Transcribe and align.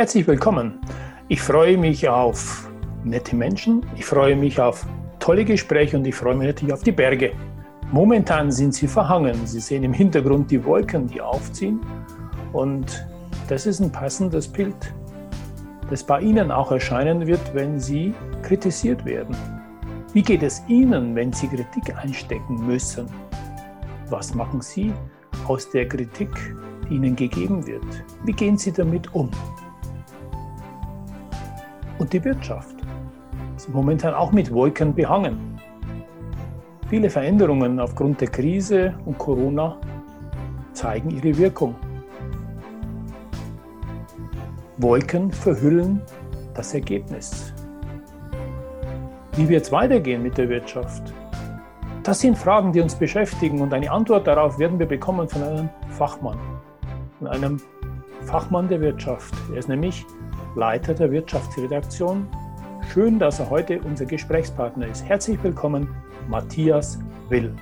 Herzlich 0.00 0.26
willkommen. 0.26 0.78
Ich 1.28 1.42
freue 1.42 1.76
mich 1.76 2.08
auf 2.08 2.70
nette 3.04 3.36
Menschen, 3.36 3.84
ich 3.94 4.06
freue 4.06 4.34
mich 4.34 4.58
auf 4.58 4.86
tolle 5.18 5.44
Gespräche 5.44 5.98
und 5.98 6.06
ich 6.06 6.14
freue 6.14 6.34
mich 6.36 6.46
natürlich 6.46 6.72
auf 6.72 6.82
die 6.82 6.92
Berge. 6.92 7.32
Momentan 7.92 8.50
sind 8.50 8.72
sie 8.72 8.88
verhangen. 8.88 9.46
Sie 9.46 9.60
sehen 9.60 9.84
im 9.84 9.92
Hintergrund 9.92 10.50
die 10.50 10.64
Wolken, 10.64 11.06
die 11.06 11.20
aufziehen. 11.20 11.80
Und 12.54 13.06
das 13.46 13.66
ist 13.66 13.80
ein 13.80 13.92
passendes 13.92 14.48
Bild, 14.48 14.74
das 15.90 16.02
bei 16.02 16.22
Ihnen 16.22 16.50
auch 16.50 16.72
erscheinen 16.72 17.26
wird, 17.26 17.54
wenn 17.54 17.78
Sie 17.78 18.14
kritisiert 18.40 19.04
werden. 19.04 19.36
Wie 20.14 20.22
geht 20.22 20.42
es 20.42 20.62
Ihnen, 20.66 21.14
wenn 21.14 21.30
Sie 21.30 21.46
Kritik 21.46 21.94
einstecken 21.94 22.66
müssen? 22.66 23.06
Was 24.08 24.34
machen 24.34 24.62
Sie 24.62 24.94
aus 25.46 25.68
der 25.68 25.86
Kritik, 25.86 26.30
die 26.88 26.94
Ihnen 26.94 27.14
gegeben 27.14 27.66
wird? 27.66 27.84
Wie 28.24 28.32
gehen 28.32 28.56
Sie 28.56 28.72
damit 28.72 29.14
um? 29.14 29.28
Und 32.00 32.14
die 32.14 32.24
Wirtschaft 32.24 32.76
ist 33.56 33.68
momentan 33.68 34.14
auch 34.14 34.32
mit 34.32 34.50
Wolken 34.50 34.94
behangen. 34.94 35.60
Viele 36.88 37.10
Veränderungen 37.10 37.78
aufgrund 37.78 38.22
der 38.22 38.28
Krise 38.28 38.94
und 39.04 39.18
Corona 39.18 39.76
zeigen 40.72 41.10
ihre 41.10 41.36
Wirkung. 41.36 41.74
Wolken 44.78 45.30
verhüllen 45.30 46.00
das 46.54 46.72
Ergebnis. 46.72 47.52
Wie 49.36 49.46
wird 49.46 49.64
es 49.64 49.70
weitergehen 49.70 50.22
mit 50.22 50.38
der 50.38 50.48
Wirtschaft? 50.48 51.12
Das 52.02 52.18
sind 52.18 52.38
Fragen, 52.38 52.72
die 52.72 52.80
uns 52.80 52.94
beschäftigen 52.94 53.60
und 53.60 53.74
eine 53.74 53.90
Antwort 53.90 54.26
darauf 54.26 54.58
werden 54.58 54.78
wir 54.78 54.86
bekommen 54.86 55.28
von 55.28 55.42
einem 55.42 55.68
Fachmann, 55.90 56.38
von 57.18 57.26
einem 57.26 57.60
Fachmann 58.22 58.68
der 58.68 58.80
Wirtschaft. 58.80 59.34
Er 59.52 59.58
ist 59.58 59.68
nämlich 59.68 60.06
Leiter 60.56 60.94
der 60.94 61.12
Wirtschaftsredaktion. 61.12 62.28
Schön, 62.92 63.20
dass 63.20 63.38
er 63.38 63.50
heute 63.50 63.80
unser 63.82 64.04
Gesprächspartner 64.04 64.88
ist. 64.88 65.04
Herzlich 65.04 65.40
willkommen, 65.44 65.88
Matthias 66.28 66.98
Will. 67.28 67.54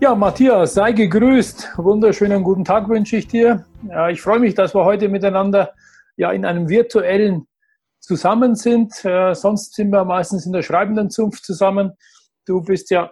Ja, 0.00 0.14
Matthias, 0.14 0.74
sei 0.74 0.92
gegrüßt. 0.92 1.78
Wunderschönen 1.78 2.44
guten 2.44 2.64
Tag 2.64 2.88
wünsche 2.88 3.16
ich 3.16 3.26
dir. 3.26 3.64
Ich 4.10 4.20
freue 4.20 4.38
mich, 4.38 4.54
dass 4.54 4.74
wir 4.74 4.84
heute 4.84 5.08
miteinander 5.08 5.72
ja 6.16 6.30
in 6.30 6.44
einem 6.44 6.68
virtuellen 6.68 7.48
zusammen 7.98 8.54
sind. 8.54 9.04
Äh, 9.04 9.34
sonst 9.34 9.74
sind 9.74 9.90
wir 9.90 10.04
meistens 10.04 10.46
in 10.46 10.52
der 10.52 10.62
schreibenden 10.62 11.10
Zunft 11.10 11.44
zusammen. 11.44 11.92
Du 12.46 12.62
bist 12.62 12.90
ja 12.90 13.10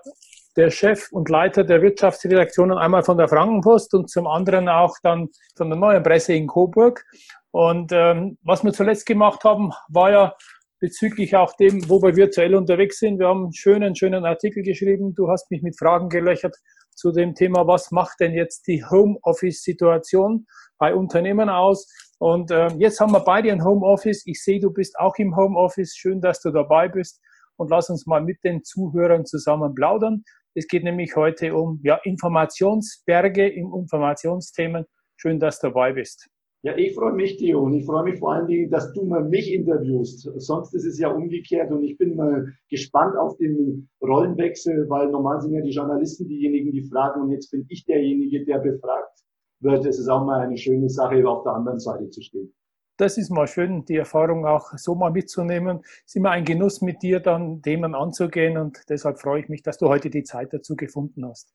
der 0.60 0.70
Chef 0.70 1.10
und 1.10 1.30
Leiter 1.30 1.64
der 1.64 1.80
Wirtschaftsredaktionen 1.80 2.76
einmal 2.76 3.02
von 3.02 3.16
der 3.16 3.28
Frankenpost 3.28 3.94
und 3.94 4.10
zum 4.10 4.26
anderen 4.26 4.68
auch 4.68 4.94
dann 5.02 5.30
von 5.56 5.70
der 5.70 5.78
Neuen 5.78 6.02
Presse 6.02 6.34
in 6.34 6.46
Coburg. 6.46 7.02
Und 7.50 7.92
ähm, 7.92 8.36
was 8.42 8.62
wir 8.62 8.74
zuletzt 8.74 9.06
gemacht 9.06 9.42
haben, 9.44 9.72
war 9.88 10.10
ja 10.10 10.34
bezüglich 10.78 11.34
auch 11.34 11.56
dem, 11.56 11.88
wo 11.88 12.02
wir 12.02 12.14
virtuell 12.14 12.54
unterwegs 12.54 12.98
sind. 12.98 13.18
Wir 13.18 13.28
haben 13.28 13.44
einen 13.44 13.54
schönen, 13.54 13.96
schönen 13.96 14.26
Artikel 14.26 14.62
geschrieben. 14.62 15.14
Du 15.14 15.30
hast 15.30 15.50
mich 15.50 15.62
mit 15.62 15.78
Fragen 15.78 16.10
gelöchert 16.10 16.54
zu 16.94 17.10
dem 17.10 17.34
Thema, 17.34 17.66
was 17.66 17.90
macht 17.90 18.20
denn 18.20 18.34
jetzt 18.34 18.66
die 18.66 18.84
Homeoffice-Situation 18.84 20.46
bei 20.76 20.94
Unternehmen 20.94 21.48
aus? 21.48 21.88
Und 22.18 22.50
äh, 22.50 22.68
jetzt 22.76 23.00
haben 23.00 23.12
wir 23.12 23.20
beide 23.20 23.50
ein 23.50 23.64
Homeoffice. 23.64 24.26
Ich 24.26 24.44
sehe, 24.44 24.60
du 24.60 24.70
bist 24.70 24.98
auch 24.98 25.16
im 25.16 25.34
Homeoffice. 25.36 25.96
Schön, 25.96 26.20
dass 26.20 26.42
du 26.42 26.50
dabei 26.50 26.88
bist. 26.88 27.18
Und 27.56 27.70
lass 27.70 27.88
uns 27.88 28.06
mal 28.06 28.22
mit 28.22 28.44
den 28.44 28.62
Zuhörern 28.62 29.24
zusammen 29.24 29.74
plaudern. 29.74 30.22
Es 30.54 30.66
geht 30.66 30.84
nämlich 30.84 31.14
heute 31.16 31.54
um 31.54 31.80
ja, 31.82 32.00
Informationsberge 32.02 33.48
im 33.48 33.72
Informationsthemen. 33.72 34.84
Schön, 35.16 35.38
dass 35.38 35.60
du 35.60 35.68
dabei 35.68 35.92
bist. 35.92 36.28
Ja, 36.62 36.76
ich 36.76 36.94
freue 36.94 37.14
mich, 37.14 37.38
Theo, 37.38 37.60
und 37.60 37.72
ich 37.72 37.86
freue 37.86 38.04
mich 38.04 38.18
vor 38.18 38.34
allen 38.34 38.46
Dingen, 38.46 38.70
dass 38.70 38.92
du 38.92 39.04
mal 39.04 39.24
mich 39.24 39.50
interviewst. 39.50 40.30
Sonst 40.36 40.74
ist 40.74 40.84
es 40.84 40.98
ja 40.98 41.08
umgekehrt 41.08 41.70
und 41.72 41.82
ich 41.84 41.96
bin 41.96 42.16
mal 42.16 42.52
gespannt 42.68 43.16
auf 43.16 43.38
den 43.38 43.88
Rollenwechsel, 44.02 44.86
weil 44.90 45.08
normal 45.08 45.40
sind 45.40 45.54
ja 45.54 45.62
die 45.62 45.70
Journalisten 45.70 46.28
diejenigen, 46.28 46.70
die 46.70 46.82
fragen 46.82 47.22
und 47.22 47.30
jetzt 47.30 47.50
bin 47.50 47.64
ich 47.70 47.86
derjenige, 47.86 48.44
der 48.44 48.58
befragt 48.58 49.20
wird. 49.60 49.86
Es 49.86 49.98
ist 49.98 50.08
auch 50.08 50.26
mal 50.26 50.40
eine 50.40 50.58
schöne 50.58 50.90
Sache, 50.90 51.26
auf 51.26 51.44
der 51.44 51.54
anderen 51.54 51.78
Seite 51.78 52.10
zu 52.10 52.20
stehen. 52.20 52.52
Das 53.00 53.16
ist 53.16 53.30
mal 53.30 53.46
schön, 53.46 53.86
die 53.86 53.96
Erfahrung 53.96 54.44
auch 54.44 54.72
so 54.76 54.94
mal 54.94 55.10
mitzunehmen. 55.10 55.80
Es 55.82 56.08
ist 56.08 56.16
immer 56.16 56.32
ein 56.32 56.44
Genuss, 56.44 56.82
mit 56.82 57.02
dir 57.02 57.18
dann 57.18 57.62
Themen 57.62 57.94
anzugehen 57.94 58.58
und 58.58 58.78
deshalb 58.90 59.18
freue 59.18 59.40
ich 59.40 59.48
mich, 59.48 59.62
dass 59.62 59.78
du 59.78 59.88
heute 59.88 60.10
die 60.10 60.22
Zeit 60.22 60.52
dazu 60.52 60.76
gefunden 60.76 61.24
hast. 61.26 61.50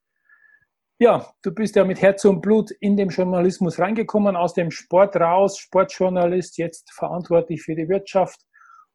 Ja, 0.98 1.32
du 1.44 1.54
bist 1.54 1.76
ja 1.76 1.84
mit 1.84 2.02
Herz 2.02 2.26
und 2.26 2.42
Blut 2.42 2.72
in 2.80 2.98
den 2.98 3.10
Journalismus 3.10 3.78
reingekommen, 3.78 4.36
aus 4.36 4.56
dem 4.56 4.72
Sport 4.72 5.18
raus, 5.18 5.60
Sportjournalist, 5.60 6.58
jetzt 6.58 6.92
verantwortlich 6.92 7.62
für 7.62 7.76
die 7.76 7.90
Wirtschaft. 7.90 8.42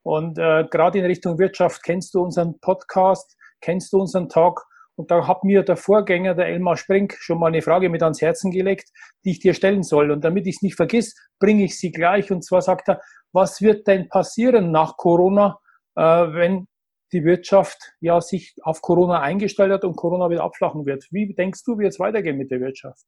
Und 0.02 0.36
äh, 0.36 0.64
gerade 0.68 0.98
in 0.98 1.04
Richtung 1.04 1.38
Wirtschaft 1.38 1.84
kennst 1.84 2.14
du 2.14 2.20
unseren 2.20 2.58
Podcast, 2.58 3.36
kennst 3.60 3.92
du 3.92 4.00
unseren 4.00 4.28
Talk. 4.28 4.66
Und 5.00 5.10
da 5.10 5.26
hat 5.26 5.44
mir 5.44 5.62
der 5.62 5.78
Vorgänger, 5.78 6.34
der 6.34 6.48
Elmar 6.48 6.76
Sprink, 6.76 7.16
schon 7.18 7.38
mal 7.38 7.46
eine 7.46 7.62
Frage 7.62 7.88
mit 7.88 8.02
ans 8.02 8.20
Herzen 8.20 8.50
gelegt, 8.50 8.90
die 9.24 9.30
ich 9.30 9.40
dir 9.40 9.54
stellen 9.54 9.82
soll. 9.82 10.10
Und 10.10 10.24
damit 10.24 10.46
ich 10.46 10.56
es 10.56 10.62
nicht 10.62 10.76
vergiss, 10.76 11.14
bringe 11.38 11.64
ich 11.64 11.78
sie 11.78 11.90
gleich. 11.90 12.30
Und 12.30 12.44
zwar 12.44 12.60
sagt 12.60 12.90
er, 12.90 13.00
was 13.32 13.62
wird 13.62 13.86
denn 13.86 14.10
passieren 14.10 14.72
nach 14.72 14.98
Corona, 14.98 15.58
äh, 15.96 16.02
wenn 16.02 16.66
die 17.14 17.24
Wirtschaft 17.24 17.94
ja 18.00 18.20
sich 18.20 18.54
auf 18.60 18.82
Corona 18.82 19.20
eingestellt 19.20 19.72
hat 19.72 19.84
und 19.86 19.96
Corona 19.96 20.28
wieder 20.28 20.44
abflachen 20.44 20.84
wird. 20.84 21.06
Wie 21.10 21.32
denkst 21.32 21.64
du, 21.64 21.78
wie 21.78 21.86
es 21.86 21.98
weitergehen 21.98 22.36
mit 22.36 22.50
der 22.50 22.60
Wirtschaft? 22.60 23.06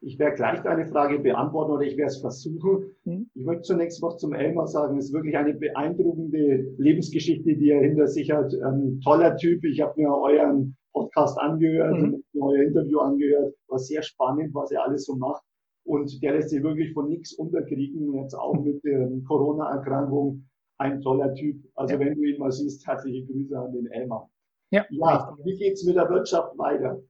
Ich 0.00 0.18
werde 0.18 0.36
gleich 0.36 0.60
deine 0.60 0.86
Frage 0.86 1.18
beantworten 1.18 1.72
oder 1.72 1.84
ich 1.84 1.96
werde 1.96 2.10
es 2.10 2.20
versuchen. 2.20 2.94
Hm? 3.04 3.30
Ich 3.34 3.44
möchte 3.44 3.62
zunächst 3.62 4.02
was 4.02 4.18
zum 4.18 4.34
Elmar 4.34 4.68
sagen. 4.68 4.98
Es 4.98 5.06
ist 5.06 5.12
wirklich 5.12 5.36
eine 5.38 5.54
beeindruckende 5.54 6.72
Lebensgeschichte, 6.76 7.56
die 7.56 7.70
er 7.70 7.80
hinter 7.80 8.06
sich 8.06 8.30
hat. 8.30 8.52
Ein 8.54 9.00
toller 9.02 9.36
Typ. 9.36 9.64
Ich 9.64 9.80
habe 9.80 10.00
mir 10.00 10.10
euren 10.10 10.76
Podcast 10.98 11.38
angehört 11.38 11.96
hm. 11.96 12.14
und 12.14 12.24
euer 12.40 12.62
Interview 12.62 12.98
angehört. 12.98 13.54
War 13.68 13.78
sehr 13.78 14.02
spannend, 14.02 14.54
was 14.54 14.70
er 14.70 14.84
alles 14.84 15.04
so 15.04 15.16
macht. 15.16 15.42
Und 15.84 16.22
der 16.22 16.34
lässt 16.34 16.50
sich 16.50 16.62
wirklich 16.62 16.92
von 16.92 17.08
nichts 17.08 17.32
unterkriegen. 17.34 18.12
Jetzt 18.14 18.34
auch 18.34 18.54
mit 18.60 18.82
der 18.84 19.08
Corona-Erkrankung 19.26 20.44
ein 20.78 21.00
toller 21.00 21.32
Typ. 21.34 21.62
Also 21.74 21.94
ja. 21.94 22.00
wenn 22.00 22.14
du 22.14 22.22
ihn 22.22 22.38
mal 22.38 22.52
siehst, 22.52 22.86
herzliche 22.86 23.26
Grüße 23.26 23.58
an 23.58 23.72
den 23.72 23.86
Elmar. 23.86 24.28
Ja, 24.70 24.84
ja 24.90 25.36
wie 25.44 25.56
geht's 25.56 25.84
mit 25.84 25.96
der 25.96 26.08
Wirtschaft 26.10 26.58
weiter? 26.58 27.00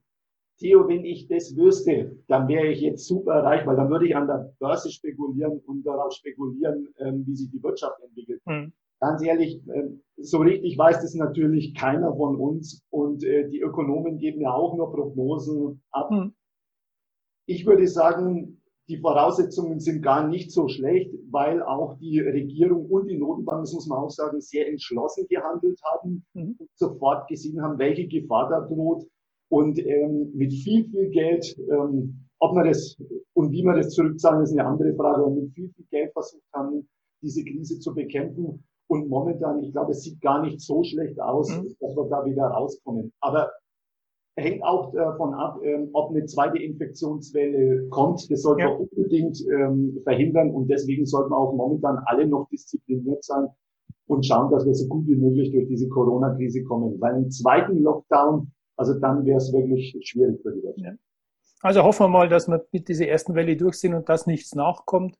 Theo, 0.59 0.87
wenn 0.87 1.05
ich 1.05 1.27
das 1.27 1.55
wüsste, 1.55 2.17
dann 2.27 2.47
wäre 2.47 2.67
ich 2.67 2.81
jetzt 2.81 3.07
super 3.07 3.43
reich, 3.43 3.65
weil 3.65 3.77
dann 3.77 3.89
würde 3.89 4.07
ich 4.07 4.15
an 4.15 4.27
der 4.27 4.53
Börse 4.59 4.91
spekulieren 4.91 5.59
und 5.65 5.83
darauf 5.83 6.11
spekulieren, 6.13 6.89
ähm, 6.99 7.25
wie 7.25 7.35
sich 7.35 7.49
die 7.49 7.63
Wirtschaft 7.63 8.01
entwickelt. 8.01 8.41
Mhm. 8.45 8.73
Ganz 8.99 9.23
ehrlich, 9.23 9.61
äh, 9.69 9.89
so 10.21 10.39
richtig 10.39 10.77
weiß 10.77 11.01
das 11.01 11.15
natürlich 11.15 11.73
keiner 11.75 12.15
von 12.15 12.35
uns 12.35 12.83
und 12.89 13.23
äh, 13.23 13.47
die 13.49 13.61
Ökonomen 13.61 14.17
geben 14.17 14.41
ja 14.41 14.53
auch 14.53 14.75
nur 14.75 14.91
Prognosen 14.91 15.81
ab. 15.91 16.11
Mhm. 16.11 16.33
Ich 17.45 17.65
würde 17.65 17.87
sagen, 17.87 18.61
die 18.89 18.97
Voraussetzungen 18.97 19.79
sind 19.79 20.01
gar 20.01 20.27
nicht 20.27 20.51
so 20.51 20.67
schlecht, 20.67 21.11
weil 21.29 21.61
auch 21.61 21.97
die 21.99 22.19
Regierung 22.19 22.87
und 22.87 23.07
die 23.07 23.17
Notenbank, 23.17 23.61
das 23.61 23.73
muss 23.73 23.87
man 23.87 23.99
auch 23.99 24.09
sagen, 24.09 24.41
sehr 24.41 24.67
entschlossen 24.67 25.27
gehandelt 25.29 25.79
haben 25.93 26.25
mhm. 26.33 26.55
und 26.57 26.69
sofort 26.75 27.27
gesehen 27.27 27.61
haben, 27.61 27.77
welche 27.77 28.07
Gefahr 28.07 28.49
da 28.49 28.61
droht 28.61 29.05
und 29.49 29.79
ähm, 29.79 30.31
mit 30.33 30.53
viel, 30.53 30.89
viel 30.89 31.09
Geld, 31.09 31.55
ähm, 31.71 32.25
ob 32.39 32.55
man 32.55 32.65
das 32.65 32.97
und 33.33 33.51
wie 33.51 33.63
man 33.63 33.77
das 33.77 33.91
zurückzahlen, 33.93 34.43
ist 34.43 34.51
eine 34.51 34.65
andere 34.65 34.93
Frage, 34.95 35.23
aber 35.23 35.31
mit 35.31 35.53
viel, 35.53 35.69
viel 35.75 35.85
Geld 35.91 36.11
versucht 36.13 36.43
haben, 36.53 36.87
diese 37.21 37.43
Krise 37.43 37.79
zu 37.79 37.93
bekämpfen. 37.93 38.63
Und 38.89 39.07
momentan, 39.07 39.63
ich 39.63 39.71
glaube, 39.71 39.91
es 39.91 40.01
sieht 40.01 40.19
gar 40.19 40.41
nicht 40.41 40.61
so 40.61 40.83
schlecht 40.83 41.21
aus, 41.21 41.49
mhm. 41.49 41.75
dass 41.79 41.95
wir 41.95 42.09
da 42.09 42.25
wieder 42.25 42.45
rauskommen. 42.47 43.13
Aber 43.19 43.51
hängt 44.35 44.63
auch 44.63 44.91
davon 44.93 45.33
ab, 45.33 45.59
ähm, 45.63 45.89
ob 45.93 46.09
eine 46.09 46.25
zweite 46.25 46.57
Infektionswelle 46.57 47.87
kommt. 47.89 48.29
Das 48.31 48.41
sollte 48.41 48.63
ja. 48.63 48.69
man 48.69 48.87
unbedingt 48.87 49.39
ähm, 49.47 49.99
verhindern 50.03 50.51
und 50.51 50.69
deswegen 50.69 51.05
sollten 51.05 51.31
wir 51.31 51.37
auch 51.37 51.53
momentan 51.53 51.99
alle 52.05 52.27
noch 52.27 52.47
diszipliniert 52.49 53.23
sein 53.23 53.47
und 54.07 54.25
schauen, 54.25 54.49
dass 54.49 54.65
wir 54.65 54.73
so 54.73 54.87
gut 54.87 55.05
wie 55.07 55.15
möglich 55.15 55.51
durch 55.51 55.67
diese 55.67 55.87
Corona-Krise 55.89 56.63
kommen. 56.63 56.99
Weil 56.99 57.17
im 57.17 57.29
zweiten 57.29 57.83
Lockdown, 57.83 58.51
also 58.75 58.95
dann 58.99 59.25
wäre 59.25 59.37
es 59.37 59.53
wirklich 59.53 59.95
schwierig 60.01 60.41
für 60.41 60.51
die 60.51 60.63
Wirtschaft. 60.63 60.97
Ja. 60.97 60.97
Also 61.61 61.83
hoffen 61.83 62.05
wir 62.05 62.09
mal, 62.09 62.29
dass 62.29 62.47
wir 62.47 62.65
mit 62.71 62.87
dieser 62.87 63.07
ersten 63.07 63.35
Welle 63.35 63.55
durch 63.55 63.75
sind 63.75 63.93
und 63.93 64.07
dass 64.07 64.25
nichts 64.25 64.55
nachkommt. 64.55 65.17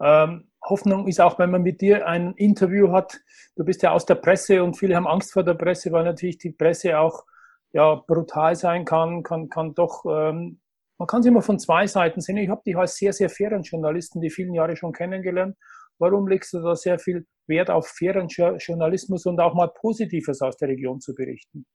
Ähm, 0.00 0.44
Hoffnung 0.64 1.08
ist 1.08 1.20
auch, 1.20 1.38
wenn 1.38 1.50
man 1.50 1.62
mit 1.62 1.80
dir 1.80 2.06
ein 2.06 2.34
Interview 2.34 2.92
hat. 2.92 3.20
Du 3.56 3.64
bist 3.64 3.82
ja 3.82 3.92
aus 3.92 4.06
der 4.06 4.14
Presse 4.14 4.62
und 4.62 4.76
viele 4.76 4.94
haben 4.94 5.06
Angst 5.06 5.32
vor 5.32 5.42
der 5.42 5.54
Presse, 5.54 5.90
weil 5.92 6.04
natürlich 6.04 6.38
die 6.38 6.52
Presse 6.52 6.98
auch 6.98 7.24
ja, 7.72 7.94
brutal 7.94 8.54
sein 8.54 8.84
kann, 8.84 9.22
kann, 9.22 9.48
kann 9.48 9.74
doch, 9.74 10.04
ähm, 10.04 10.60
man 10.98 11.06
kann 11.06 11.20
es 11.20 11.26
immer 11.26 11.42
von 11.42 11.58
zwei 11.58 11.86
Seiten 11.86 12.20
sehen. 12.20 12.36
Ich 12.36 12.48
habe 12.48 12.62
dich 12.64 12.76
als 12.76 12.96
sehr, 12.96 13.12
sehr 13.12 13.28
fairen 13.28 13.62
Journalisten 13.62 14.20
die 14.20 14.30
vielen 14.30 14.54
Jahre 14.54 14.76
schon 14.76 14.92
kennengelernt. 14.92 15.56
Warum 15.98 16.28
legst 16.28 16.52
du 16.52 16.60
da 16.60 16.76
sehr 16.76 16.98
viel 16.98 17.26
Wert 17.46 17.70
auf 17.70 17.88
fairen 17.88 18.28
Journalismus 18.28 19.26
und 19.26 19.40
auch 19.40 19.54
mal 19.54 19.68
Positives 19.68 20.40
aus 20.42 20.56
der 20.56 20.68
Region 20.68 21.00
zu 21.00 21.14
berichten? 21.14 21.66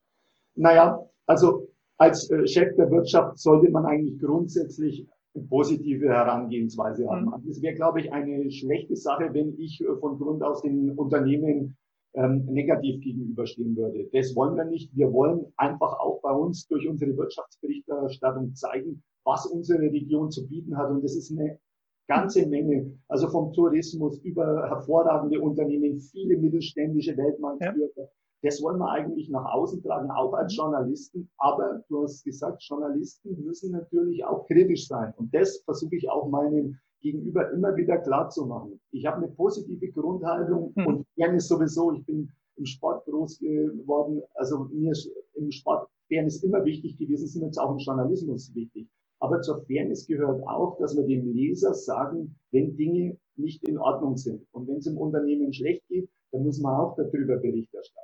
Naja, 0.56 1.00
also 1.25 1.68
als 1.98 2.30
äh, 2.30 2.48
Chef 2.48 2.75
der 2.75 2.90
Wirtschaft 2.90 3.40
sollte 3.40 3.69
man 3.72 3.86
eigentlich 3.86 4.19
grundsätzlich 4.19 5.07
positive 5.48 6.10
Herangehensweise 6.10 7.07
haben. 7.10 7.25
Mhm. 7.25 7.50
Es 7.50 7.62
wäre, 7.62 7.75
glaube 7.75 8.01
ich, 8.01 8.12
eine 8.12 8.50
schlechte 8.51 8.95
Sache, 8.95 9.30
wenn 9.34 9.57
ich 9.60 9.81
äh, 9.81 9.95
von 10.00 10.18
Grund 10.18 10.44
aus 10.44 10.62
den 10.62 10.92
Unternehmen 10.92 11.78
ähm, 12.13 12.45
negativ 12.45 13.01
gegenüberstehen 13.01 13.75
würde. 13.75 14.10
Das 14.12 14.36
wollen 14.36 14.56
wir 14.56 14.66
nicht. 14.66 14.95
Wir 14.95 15.12
wollen 15.13 15.45
einfach 15.57 16.00
auch 16.00 16.19
bei 16.22 16.31
uns 16.31 16.68
durch 16.68 16.88
unsere 16.88 17.16
Wirtschaftsberichterstattung 17.16 18.56
zeigen, 18.56 19.04
was 19.24 19.45
unsere 19.45 19.84
Region 19.92 20.31
zu 20.31 20.48
bieten 20.48 20.78
hat. 20.78 20.89
Und 20.89 21.04
das 21.04 21.16
ist 21.16 21.31
eine 21.31 21.60
ganze 22.07 22.48
Menge. 22.48 22.98
Also 23.07 23.28
vom 23.30 23.54
Tourismus 23.54 24.19
über 24.19 24.68
hervorragende 24.69 25.40
Unternehmen, 25.40 26.00
viele 26.00 26.38
mittelständische 26.38 27.16
Weltmarktführer, 27.16 27.90
ja. 27.95 28.07
Das 28.44 28.62
wollen 28.62 28.78
wir 28.78 28.89
eigentlich 28.89 29.30
nach 29.30 29.45
außen 29.54 29.81
tragen, 29.81 30.12
auch 30.12 30.34
als. 30.34 30.56
Journalisten. 30.56 31.30
Aber 31.38 31.84
du 31.89 32.04
hast 32.04 32.24
gesagt, 32.24 32.63
Journalisten 32.63 33.44
müssen 33.44 33.72
natürlich 33.72 34.24
auch 34.24 34.45
kritisch 34.48 34.88
sein. 34.88 35.13
Und 35.18 35.34
das 35.34 35.62
versuche 35.66 35.95
ich 35.95 36.10
auch 36.10 36.30
meinem 36.30 36.78
Gegenüber 37.01 37.51
immer 37.51 37.75
wieder 37.75 37.98
klar 37.98 38.30
zu 38.30 38.45
machen. 38.45 38.80
Ich 38.92 39.06
habe 39.06 39.18
eine 39.18 39.28
positive 39.30 39.92
Grundhaltung 39.92 40.74
mhm. 40.75 40.86
und 40.86 41.07
Fairness 41.16 41.48
sowieso. 41.48 41.92
Ich 41.94 42.06
bin 42.06 42.30
im 42.57 42.66
Sport 42.66 43.06
groß 43.06 43.39
geworden. 43.39 44.22
Also 44.36 44.66
mir 44.72 44.92
ist 44.92 45.12
im 45.36 45.51
Sport 45.51 45.88
Fairness 46.07 46.44
immer 46.44 46.63
wichtig 46.66 46.98
gewesen, 46.98 47.28
sind 47.28 47.44
jetzt 47.44 47.60
auch 47.60 47.72
im 47.72 47.78
Journalismus 47.78 48.54
wichtig. 48.56 48.88
Aber 49.19 49.42
zur 49.42 49.63
Fairness 49.66 50.06
gehört 50.06 50.42
auch, 50.48 50.78
dass 50.78 50.95
wir 50.95 51.04
dem 51.04 51.33
Leser 51.33 51.74
sagen, 51.74 52.36
wenn 52.51 52.75
Dinge 52.75 53.18
nicht 53.36 53.68
in 53.68 53.78
Ordnung 53.78 54.16
sind. 54.18 54.45
Und 54.51 54.68
wenn 54.68 54.78
es 54.78 54.88
im 54.88 54.98
Unternehmen 54.98 55.54
schlecht 55.54 55.88
geht, 55.88 56.10
dann 56.31 56.44
muss 56.44 56.60
man 56.60 56.75
auch 56.75 56.95
darüber 56.95 57.38
Bericht 57.38 57.74
erstatten. 57.74 57.97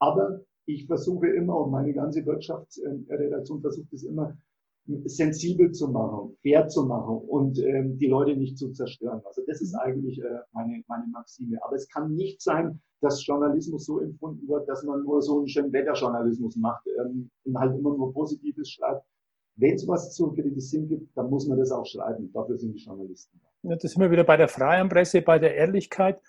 Aber 0.00 0.40
ich 0.66 0.86
versuche 0.86 1.28
immer 1.28 1.56
und 1.56 1.70
meine 1.70 1.92
ganze 1.92 2.24
Wirtschaftsredaktion 2.26 3.60
versucht 3.60 3.92
es 3.92 4.04
immer, 4.04 4.36
sensibel 5.04 5.70
zu 5.72 5.88
machen, 5.88 6.36
fair 6.42 6.66
zu 6.68 6.84
machen 6.84 7.18
und 7.28 7.58
ähm, 7.58 7.96
die 7.98 8.06
Leute 8.06 8.36
nicht 8.36 8.58
zu 8.58 8.72
zerstören. 8.72 9.20
Also 9.24 9.42
das 9.46 9.60
ist 9.60 9.74
eigentlich 9.74 10.20
äh, 10.20 10.40
meine, 10.52 10.82
meine 10.88 11.06
Maxime. 11.06 11.58
Aber 11.62 11.76
es 11.76 11.88
kann 11.88 12.14
nicht 12.14 12.42
sein, 12.42 12.80
dass 13.00 13.24
Journalismus 13.24 13.86
so 13.86 14.00
empfunden 14.00 14.48
wird, 14.48 14.68
dass 14.68 14.82
man 14.82 15.02
nur 15.02 15.22
so 15.22 15.38
einen 15.38 15.48
schönen 15.48 15.72
Wetterjournalismus 15.72 16.56
macht 16.56 16.86
ähm, 16.98 17.30
und 17.44 17.58
halt 17.58 17.78
immer 17.78 17.96
nur 17.96 18.12
Positives 18.12 18.70
schreibt. 18.70 19.04
Wenn 19.56 19.74
es 19.74 19.86
was 19.86 20.14
zu 20.14 20.32
kritisieren 20.32 20.88
gibt, 20.88 21.16
dann 21.16 21.28
muss 21.28 21.46
man 21.46 21.58
das 21.58 21.70
auch 21.70 21.84
schreiben. 21.84 22.30
Dafür 22.32 22.58
sind 22.58 22.72
die 22.72 22.82
Journalisten. 22.82 23.40
Ja, 23.62 23.76
das 23.76 23.92
sind 23.92 24.00
wir 24.00 24.10
wieder 24.10 24.24
bei 24.24 24.36
der 24.36 24.48
freien 24.48 24.88
Presse, 24.88 25.20
bei 25.20 25.38
der 25.38 25.54
Ehrlichkeit. 25.54 26.20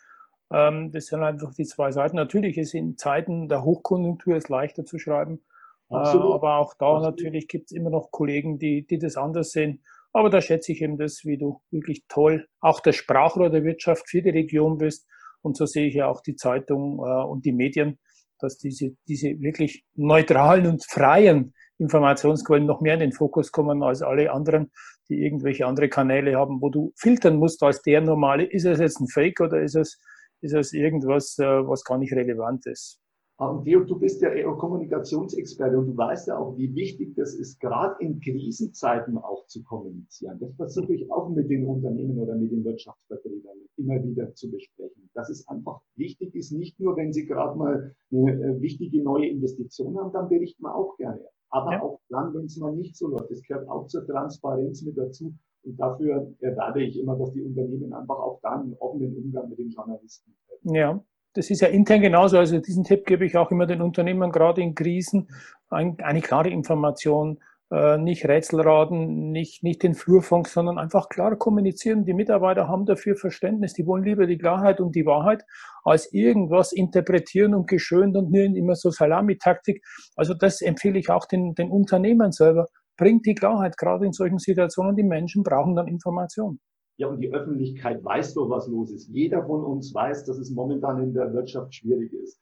Ähm, 0.52 0.92
das 0.92 1.08
sind 1.08 1.24
einfach 1.24 1.54
die 1.54 1.66
zwei 1.66 1.92
Seiten. 1.92 2.16
Natürlich 2.16 2.58
ist 2.58 2.74
in 2.74 2.98
Zeiten 2.98 3.48
der 3.48 3.64
Hochkonjunktur 3.64 4.36
es 4.36 4.50
leichter 4.50 4.86
zu 4.86 5.00
schreiben. 5.00 5.42
Äh, 5.90 5.96
aber 5.96 6.58
auch 6.58 6.74
da 6.74 6.96
Absolut. 6.96 7.16
natürlich 7.16 7.48
gibt 7.48 7.66
es 7.66 7.72
immer 7.72 7.90
noch 7.90 8.12
Kollegen, 8.12 8.60
die, 8.60 8.86
die 8.86 8.98
das 8.98 9.18
anders 9.18 9.52
sehen. 9.52 9.84
Aber 10.14 10.30
da 10.30 10.42
schätze 10.42 10.74
ich 10.74 10.82
eben 10.82 10.98
das, 10.98 11.24
wie 11.24 11.38
du 11.38 11.62
wirklich 11.72 12.04
toll 12.08 12.48
auch 12.60 12.82
das 12.82 12.96
Sprachrohr 12.96 13.50
der 13.50 13.64
Wirtschaft 13.64 14.10
für 14.10 14.22
die 14.22 14.30
Region 14.30 14.78
bist. 14.78 15.08
Und 15.42 15.58
so 15.58 15.66
sehe 15.66 15.88
ich 15.88 15.96
ja 15.96 16.08
auch 16.08 16.22
die 16.22 16.36
Zeitung 16.36 17.00
äh, 17.00 17.24
und 17.24 17.46
die 17.46 17.54
Medien, 17.54 18.00
dass 18.40 18.58
diese, 18.58 18.96
diese 19.08 19.40
wirklich 19.40 19.86
neutralen 19.96 20.68
und 20.68 20.86
freien 20.86 21.54
Informationsquellen 21.78 22.66
noch 22.66 22.82
mehr 22.82 22.96
in 22.96 23.00
den 23.00 23.12
Fokus 23.12 23.52
kommen 23.52 23.84
als 23.84 24.02
alle 24.02 24.32
anderen, 24.32 24.72
die 25.10 25.24
irgendwelche 25.24 25.66
andere 25.66 25.90
Kanäle 25.90 26.36
haben, 26.36 26.62
wo 26.62 26.70
du 26.70 26.92
filtern 26.96 27.38
musst 27.38 27.64
als 27.64 27.82
der 27.82 28.02
normale, 28.02 28.44
ist 28.44 28.66
es 28.66 28.80
jetzt 28.80 29.00
ein 29.00 29.08
Fake 29.08 29.40
oder 29.40 29.62
ist 29.62 29.76
es 29.76 30.00
ist 30.42 30.54
es 30.54 30.74
irgendwas, 30.74 31.38
äh, 31.40 31.46
was 31.46 31.84
gar 31.84 31.98
nicht 31.98 32.14
relevant 32.14 32.66
ist. 32.66 33.02
Und 33.38 33.64
Georg, 33.64 33.88
du 33.88 33.98
bist 33.98 34.22
ja 34.22 34.30
eher 34.30 34.52
Kommunikationsexperte 34.52 35.80
und 35.80 35.88
du 35.88 35.98
weißt 35.98 36.28
ja 36.28 36.38
auch, 36.38 36.56
wie 36.58 36.76
wichtig 36.76 37.16
das 37.16 37.34
ist, 37.34 37.60
gerade 37.60 37.96
in 38.00 38.20
Krisenzeiten 38.20 39.18
auch 39.18 39.48
zu 39.48 39.64
kommunizieren. 39.64 40.38
Das 40.40 40.54
versuche 40.56 40.94
ich 40.94 41.12
auch 41.12 41.28
mit 41.28 41.50
den 41.50 41.66
Unternehmen 41.66 42.20
oder 42.20 42.36
mit 42.36 42.52
den 42.52 42.64
Wirtschaftsvertretern 42.64 43.58
immer 43.78 44.04
wieder 44.04 44.32
zu 44.36 44.52
besprechen. 44.52 45.10
Dass 45.16 45.32
es 45.32 45.48
einfach 45.48 45.82
wichtig 45.96 46.36
ist, 46.36 46.52
nicht 46.52 46.80
nur, 46.80 46.96
wenn 46.98 47.14
sie 47.14 47.26
gerade 47.26 47.58
mal 47.58 47.96
eine 48.12 48.32
äh, 48.32 48.62
wichtige 48.62 49.02
neue 49.02 49.30
Investition 49.30 49.98
haben, 49.98 50.14
dann 50.14 50.30
berichten 50.30 50.62
wir 50.62 50.76
auch 50.76 50.96
gerne. 50.98 51.26
Aber 51.50 51.72
ja. 51.72 51.82
auch 51.82 52.00
dann, 52.10 52.36
wenn 52.36 52.46
es 52.46 52.58
mal 52.58 52.76
nicht 52.76 52.96
so 52.96 53.08
läuft. 53.08 53.32
Das 53.32 53.42
gehört 53.42 53.68
auch 53.68 53.88
zur 53.88 54.06
Transparenz 54.06 54.84
mit 54.84 55.00
dazu. 55.00 55.34
Und 55.64 55.80
dafür 55.80 56.34
erwarte 56.40 56.82
ich 56.82 57.00
immer, 57.00 57.18
dass 57.18 57.32
die 57.34 57.42
Unternehmen 57.42 57.94
einfach 57.94 58.18
auch 58.18 58.40
dann 58.42 58.62
einen 58.62 58.76
offenen 58.80 59.16
Umgang 59.16 59.50
mit 59.50 59.60
den 59.60 59.70
Journalisten 59.70 60.34
haben. 60.50 60.76
Ja, 60.76 61.04
das 61.34 61.50
ist 61.50 61.62
ja 61.62 61.68
intern 61.68 62.02
genauso. 62.02 62.38
Also 62.38 62.60
diesen 62.60 62.84
Tipp 62.84 63.06
gebe 63.06 63.26
ich 63.26 63.38
auch 63.38 63.52
immer 63.52 63.66
den 63.66 63.82
Unternehmern, 63.82 64.32
gerade 64.32 64.62
in 64.62 64.76
Krisen, 64.76 65.30
eine 65.70 66.22
klare 66.22 66.50
Information, 66.50 67.40
äh, 67.72 67.98
nicht 67.98 68.28
Rätselraten, 68.28 69.32
nicht, 69.32 69.64
nicht 69.64 69.82
den 69.84 69.96
Flurfunk, 69.96 70.50
sondern 70.50 70.78
einfach 70.78 71.08
klar 71.08 71.38
kommunizieren. 71.38 72.04
Die 72.04 72.14
Mitarbeiter 72.14 72.68
haben 72.68 72.86
dafür 72.86 73.16
Verständnis. 73.16 73.74
Die 73.74 73.88
wollen 73.88 74.04
lieber 74.04 74.28
die 74.28 74.38
Klarheit 74.38 74.82
und 74.82 74.94
die 74.94 75.06
Wahrheit 75.06 75.46
als 75.86 76.12
irgendwas 76.12 76.74
interpretieren 76.74 77.56
und 77.56 77.68
geschönt 77.68 78.18
und 78.18 78.30
nur 78.30 78.44
immer 78.44 78.76
so 78.76 78.90
Salamitaktik. 78.90 79.86
Also 80.18 80.34
das 80.34 80.62
empfehle 80.62 81.00
ich 81.00 81.10
auch 81.10 81.26
den, 81.26 81.54
den 81.54 81.72
Unternehmern 81.72 82.34
selber 82.34 82.68
bringt 82.98 83.26
die 83.26 83.36
Klarheit, 83.36 83.78
gerade 83.78 84.06
in 84.06 84.14
solchen 84.14 84.40
Situationen. 84.40 84.96
Die 84.96 85.04
Menschen 85.04 85.44
brauchen 85.44 85.76
dann 85.76 85.88
Information. 85.88 86.60
Ja, 86.98 87.08
und 87.08 87.20
die 87.20 87.34
Öffentlichkeit 87.34 88.04
weiß 88.04 88.36
doch, 88.36 88.50
was 88.50 88.68
los 88.68 88.92
ist. 88.92 89.10
Jeder 89.10 89.44
von 89.46 89.64
uns 89.64 89.94
weiß, 89.94 90.26
dass 90.26 90.38
es 90.38 90.52
momentan 90.52 91.02
in 91.02 91.14
der 91.14 91.34
Wirtschaft 91.34 91.74
schwierig 91.74 92.14
ist. 92.14 92.40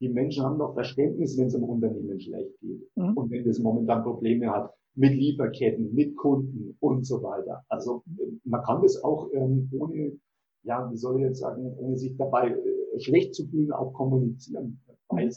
Die 0.00 0.08
Menschen 0.08 0.44
haben 0.44 0.58
doch 0.58 0.74
Verständnis, 0.74 1.38
wenn 1.38 1.46
es 1.46 1.54
im 1.54 1.62
Unternehmen 1.62 2.20
schlecht 2.20 2.58
geht 2.60 2.82
mhm. 2.96 3.16
und 3.16 3.30
wenn 3.30 3.48
es 3.48 3.60
momentan 3.60 4.02
Probleme 4.02 4.50
hat 4.50 4.74
mit 4.94 5.14
Lieferketten, 5.14 5.94
mit 5.94 6.16
Kunden 6.16 6.76
und 6.80 7.06
so 7.06 7.22
weiter. 7.22 7.64
Also 7.68 8.02
man 8.44 8.62
kann 8.64 8.82
das 8.82 9.02
auch 9.02 9.30
ähm, 9.32 9.70
ohne, 9.72 10.18
ja, 10.64 10.90
wie 10.90 10.96
soll 10.96 11.20
ich 11.20 11.28
jetzt 11.28 11.40
sagen, 11.40 11.72
ohne 11.78 11.96
sich 11.96 12.16
dabei 12.16 12.50
äh, 12.50 13.00
schlecht 13.00 13.34
zu 13.34 13.46
fühlen, 13.46 13.72
auch 13.72 13.92
kommunizieren, 13.92 14.80
weil, 15.08 15.30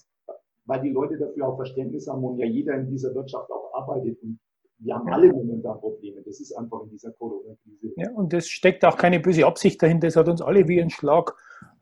weil 0.65 0.81
die 0.81 0.91
Leute 0.91 1.17
dafür 1.17 1.48
auch 1.48 1.55
Verständnis 1.55 2.07
haben 2.07 2.24
und 2.24 2.39
ja 2.39 2.45
jeder 2.45 2.75
in 2.75 2.89
dieser 2.89 3.13
Wirtschaft 3.15 3.50
auch 3.51 3.74
arbeitet 3.74 4.22
und 4.24 4.39
wir 4.85 4.95
haben 4.95 5.11
alle 5.11 5.33
momentan 5.33 5.79
Probleme. 5.79 6.21
Das 6.23 6.39
ist 6.39 6.53
einfach 6.53 6.83
in 6.83 6.89
dieser 6.91 7.11
Corona-Krise. 7.11 7.93
Ja, 7.97 8.11
und 8.11 8.33
es 8.33 8.47
steckt 8.47 8.85
auch 8.85 8.97
keine 8.97 9.19
böse 9.19 9.45
Absicht 9.45 9.81
dahinter. 9.81 10.07
Es 10.07 10.15
hat 10.15 10.29
uns 10.29 10.41
alle 10.41 10.67
wie 10.67 10.81
ein 10.81 10.89
Schlag 10.89 11.33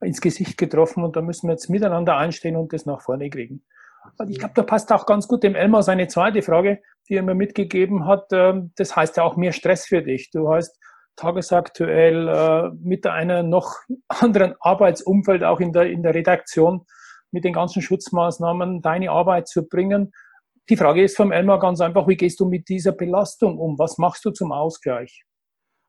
ins 0.02 0.22
Gesicht 0.22 0.58
getroffen 0.58 1.04
und 1.04 1.16
da 1.16 1.22
müssen 1.22 1.48
wir 1.48 1.54
jetzt 1.54 1.70
miteinander 1.70 2.18
einstehen 2.18 2.56
und 2.56 2.74
das 2.74 2.86
nach 2.86 3.02
vorne 3.02 3.30
kriegen. 3.30 3.64
Und 4.18 4.30
ich 4.30 4.40
glaube, 4.40 4.54
da 4.56 4.64
passt 4.64 4.92
auch 4.92 5.06
ganz 5.06 5.28
gut 5.28 5.44
dem 5.44 5.56
Elmar 5.56 5.84
seine 5.84 6.08
zweite 6.08 6.42
Frage, 6.42 6.82
die 7.10 7.16
er 7.16 7.24
mir 7.24 7.36
mitgegeben 7.36 8.06
hat. 8.06 8.28
Ähm, 8.32 8.72
das 8.76 8.96
heißt 8.96 9.18
ja 9.18 9.24
auch 9.24 9.36
mehr 9.36 9.52
Stress 9.52 9.86
für 9.86 10.02
dich. 10.02 10.32
Du 10.32 10.52
hast 10.52 10.78
tagesaktuell 11.16 12.28
äh, 12.28 12.70
mit 12.82 13.06
einer 13.06 13.44
noch 13.44 13.76
anderen 14.08 14.56
Arbeitsumfeld 14.60 15.44
auch 15.44 15.60
in 15.60 15.74
der, 15.74 15.90
in 15.90 16.04
der 16.04 16.14
Redaktion 16.14 16.86
mit 17.32 17.44
den 17.44 17.54
ganzen 17.54 17.82
Schutzmaßnahmen 17.82 18.82
deine 18.82 19.12
Arbeit 19.12 19.48
zu 19.48 19.68
bringen. 19.68 20.14
Die 20.70 20.78
Frage 20.78 21.04
ist 21.04 21.18
vom 21.18 21.34
Elmar 21.34 21.60
ganz 21.60 21.82
einfach, 21.82 22.08
wie 22.08 22.16
gehst 22.16 22.40
du 22.40 22.46
mit 22.46 22.70
dieser 22.70 22.94
Belastung 22.94 23.58
um? 23.58 23.78
Was 23.78 23.98
machst 23.98 24.24
du 24.24 24.32
zum 24.32 24.54
Ausgleich? 24.54 25.26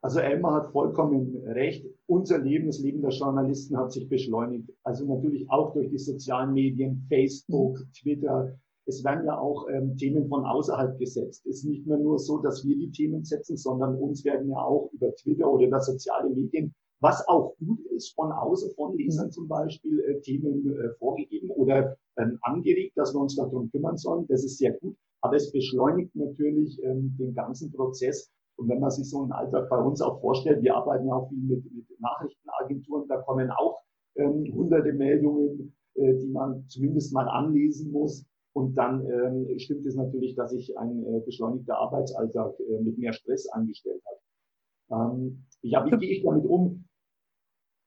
Also 0.02 0.18
Elmar 0.18 0.54
hat 0.54 0.72
vollkommen 0.72 1.36
recht. 1.46 1.86
Unser 2.06 2.38
Leben, 2.38 2.66
das 2.66 2.80
Leben 2.80 3.00
der 3.00 3.12
Journalisten 3.12 3.78
hat 3.78 3.92
sich 3.92 4.08
beschleunigt. 4.08 4.68
Also 4.82 5.06
natürlich 5.06 5.48
auch 5.48 5.72
durch 5.72 5.88
die 5.90 5.98
sozialen 5.98 6.52
Medien, 6.52 7.06
Facebook, 7.08 7.78
Twitter. 7.98 8.58
Es 8.86 9.02
werden 9.04 9.24
ja 9.26 9.38
auch 9.38 9.66
ähm, 9.70 9.96
Themen 9.96 10.28
von 10.28 10.44
außerhalb 10.44 10.98
gesetzt. 10.98 11.46
Es 11.46 11.58
ist 11.58 11.64
nicht 11.64 11.86
mehr 11.86 11.96
nur 11.96 12.18
so, 12.18 12.38
dass 12.38 12.66
wir 12.66 12.76
die 12.76 12.90
Themen 12.90 13.24
setzen, 13.24 13.56
sondern 13.56 13.94
uns 13.94 14.24
werden 14.24 14.50
ja 14.50 14.58
auch 14.58 14.90
über 14.92 15.14
Twitter 15.14 15.50
oder 15.50 15.68
über 15.68 15.80
soziale 15.80 16.28
Medien 16.28 16.74
was 17.00 17.26
auch 17.28 17.54
gut 17.58 17.80
ist, 17.94 18.14
von 18.14 18.32
außen, 18.32 18.74
von 18.74 18.96
Lesern 18.96 19.30
zum 19.30 19.48
Beispiel, 19.48 20.00
äh, 20.00 20.20
Themen 20.20 20.74
äh, 20.74 20.90
vorgegeben 20.98 21.50
oder 21.50 21.96
ähm, 22.16 22.38
angeregt, 22.42 22.96
dass 22.96 23.14
wir 23.14 23.20
uns 23.20 23.36
darum 23.36 23.70
kümmern 23.70 23.96
sollen. 23.96 24.26
Das 24.28 24.44
ist 24.44 24.58
sehr 24.58 24.72
gut. 24.72 24.96
Aber 25.20 25.36
es 25.36 25.50
beschleunigt 25.52 26.14
natürlich 26.14 26.82
ähm, 26.82 27.14
den 27.18 27.34
ganzen 27.34 27.72
Prozess. 27.72 28.30
Und 28.56 28.68
wenn 28.68 28.80
man 28.80 28.90
sich 28.90 29.08
so 29.08 29.22
einen 29.22 29.32
Alltag 29.32 29.68
bei 29.68 29.78
uns 29.78 30.00
auch 30.00 30.20
vorstellt, 30.20 30.62
wir 30.62 30.76
arbeiten 30.76 31.08
ja 31.08 31.14
auch 31.14 31.28
viel 31.28 31.38
mit, 31.38 31.64
mit 31.74 32.00
Nachrichtenagenturen, 32.00 33.08
da 33.08 33.20
kommen 33.22 33.50
auch 33.50 33.80
ähm, 34.16 34.52
hunderte 34.54 34.92
Meldungen, 34.92 35.74
äh, 35.94 36.14
die 36.14 36.28
man 36.28 36.64
zumindest 36.68 37.12
mal 37.12 37.28
anlesen 37.28 37.90
muss. 37.90 38.24
Und 38.52 38.76
dann 38.76 39.04
ähm, 39.06 39.58
stimmt 39.58 39.84
es 39.84 39.96
natürlich, 39.96 40.36
dass 40.36 40.52
sich 40.52 40.78
ein 40.78 41.04
äh, 41.04 41.20
beschleunigter 41.20 41.76
Arbeitsalltag 41.76 42.54
äh, 42.60 42.80
mit 42.82 42.98
mehr 42.98 43.12
Stress 43.12 43.48
angestellt 43.48 44.00
hat. 44.06 44.20
Ähm, 44.92 45.44
ja, 45.64 45.84
wie 45.84 45.96
gehe 45.96 46.16
ich 46.16 46.22
damit 46.22 46.44
um? 46.46 46.84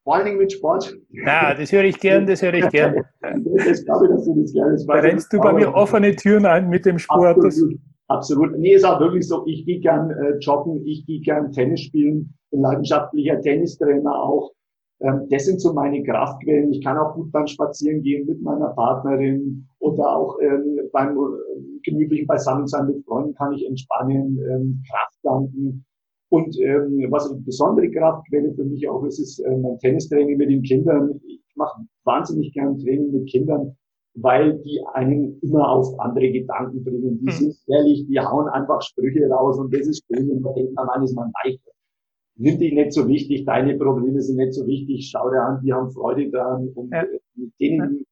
Vor 0.04 0.16
allen 0.16 0.26
Dingen 0.26 0.38
mit 0.38 0.54
Sport. 0.54 0.98
Ja, 1.10 1.54
das 1.54 1.72
höre 1.72 1.84
ich 1.84 2.00
gern, 2.00 2.26
das 2.26 2.42
höre 2.42 2.54
ich 2.54 2.70
gern. 2.70 3.04
das 3.22 3.84
glaube 3.84 4.06
ich, 4.06 4.12
dass 4.12 4.26
du 4.26 4.42
das 4.42 4.54
gerne 4.54 4.78
Da 4.88 4.94
rennst 4.94 5.34
du 5.34 5.40
bei 5.40 5.52
mir 5.52 5.74
offene 5.74 6.16
Türen 6.16 6.46
ein 6.46 6.70
mit 6.70 6.86
dem 6.86 6.98
Sport. 6.98 7.38
Absolut. 7.38 7.80
Absolut. 8.10 8.58
Nee, 8.58 8.76
ist 8.76 8.86
auch 8.86 9.02
wirklich 9.02 9.28
so. 9.28 9.46
Ich 9.48 9.66
gehe 9.66 9.82
gern 9.82 10.12
äh, 10.12 10.38
joggen, 10.40 10.82
ich 10.86 11.06
gehe 11.06 11.20
gern 11.20 11.52
Tennis 11.52 11.82
spielen, 11.82 12.34
bin 12.52 12.62
leidenschaftlicher 12.62 13.42
Tennistrainer 13.42 14.16
auch. 14.16 14.54
Ähm, 15.02 15.28
das 15.30 15.46
sind 15.46 15.60
so 15.60 15.74
meine 15.74 16.02
Kraftquellen. 16.04 16.72
Ich 16.72 16.84
kann 16.84 16.98
auch 16.98 17.14
gut 17.14 17.32
beim 17.32 17.46
Spazieren 17.46 18.02
gehen 18.02 18.26
mit 18.26 18.42
meiner 18.42 18.70
Partnerin 18.70 19.68
oder 19.80 20.16
auch 20.16 20.40
ähm, 20.42 20.80
beim 20.94 21.18
äh, 21.18 21.82
gemütlichen 21.84 22.28
Beisammensein 22.28 22.88
mit 22.88 23.04
Freunden 23.06 23.36
kann 23.36 23.52
ich 23.52 23.68
entspannen, 23.68 24.40
ähm, 24.50 24.84
Kraft 24.90 25.18
danken. 25.24 25.86
Und 26.30 26.60
ähm, 26.60 27.08
was 27.10 27.32
eine 27.32 27.40
besondere 27.42 27.90
Kraftquelle 27.90 28.54
für 28.54 28.66
mich 28.66 28.88
auch 28.90 29.04
ist, 29.06 29.20
ist 29.20 29.40
äh, 29.40 29.58
mein 29.58 29.80
Tennistraining 29.80 30.38
mit 30.38 30.50
den 30.50 30.62
Kindern. 30.62 31.22
Ich 31.26 31.42
mache 31.56 31.82
wahnsinnig 32.04 32.54
gern 32.54 32.78
Training 32.78 33.12
mit 33.14 33.30
Kindern, 33.30 33.78
weil 34.16 34.58
die 34.60 34.82
einen 34.94 35.40
immer 35.42 35.70
auf 35.70 35.98
andere 36.00 36.30
Gedanken 36.30 36.84
bringen. 36.84 37.20
Die 37.20 37.32
hm. 37.32 37.38
sind 37.38 37.58
ehrlich, 37.68 38.06
die 38.08 38.20
hauen 38.20 38.50
einfach 38.50 38.82
Sprüche 38.82 39.28
raus 39.30 39.58
und 39.58 39.74
das 39.74 39.88
ist 39.88 40.04
schön 40.08 40.30
und 40.30 40.44
da 40.44 40.52
denkt 40.52 40.74
man, 40.76 40.88
man 40.88 41.04
ist 41.04 41.16
man 41.16 41.32
leichter. 41.44 41.72
Nimm 42.36 42.60
dich 42.60 42.74
nicht 42.74 42.92
so 42.92 43.08
wichtig, 43.08 43.46
deine 43.46 43.78
Probleme 43.78 44.22
sind 44.22 44.38
nicht 44.38 44.54
so 44.54 44.68
wichtig, 44.68 45.10
schau 45.10 45.30
dir 45.30 45.42
an, 45.42 45.62
die 45.64 45.74
haben 45.74 45.90
Freude 45.92 46.30
daran 46.30 46.70
und 46.76 46.92
ja. 46.92 47.04
Äh, 47.04 47.20
mit 47.36 47.54
denen, 47.60 48.06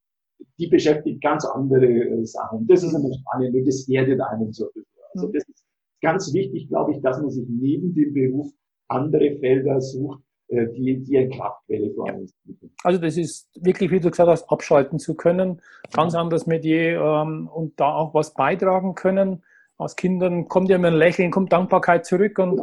die 0.57 0.67
beschäftigt 0.67 1.21
ganz 1.21 1.43
andere 1.45 1.85
äh, 1.85 2.25
Sachen. 2.25 2.65
Das 2.67 2.81
ist 2.81 2.93
immer 2.93 3.13
spannend 3.13 3.55
und 3.55 3.67
das 3.67 3.87
erdet 3.89 4.21
einen 4.21 4.53
so. 4.53 4.69
Also 5.13 5.27
hm. 5.27 5.33
das 5.33 5.43
ist 5.49 5.64
ganz 6.05 6.33
wichtig, 6.33 6.69
glaube 6.69 6.91
ich, 6.91 7.01
dass 7.01 7.19
man 7.19 7.31
sich 7.31 7.47
neben 7.49 7.93
dem 7.95 8.13
Beruf 8.13 8.51
andere 8.87 9.37
Felder 9.39 9.81
sucht, 9.81 10.21
äh, 10.47 10.67
die, 10.67 11.01
die 11.03 11.17
eine 11.17 11.29
Kraftquelle 11.29 11.91
für 11.95 12.05
einen 12.05 12.27
sind. 12.27 12.71
Also 12.83 13.01
das 13.01 13.17
ist 13.17 13.49
wirklich, 13.55 13.89
wie 13.89 13.99
du 13.99 14.11
gesagt 14.11 14.29
hast, 14.29 14.49
abschalten 14.49 14.99
zu 14.99 15.15
können, 15.15 15.61
ganz 15.91 16.13
anderes 16.13 16.45
Metier 16.45 17.01
ähm, 17.01 17.49
und 17.51 17.79
da 17.79 17.95
auch 17.95 18.13
was 18.13 18.35
beitragen 18.35 18.93
können. 18.93 19.43
Aus 19.77 19.95
Kindern 19.95 20.47
kommt 20.47 20.69
ja 20.69 20.75
immer 20.75 20.87
ein 20.89 20.93
Lächeln, 20.93 21.31
kommt 21.31 21.51
Dankbarkeit 21.51 22.05
zurück 22.05 22.37
und 22.37 22.61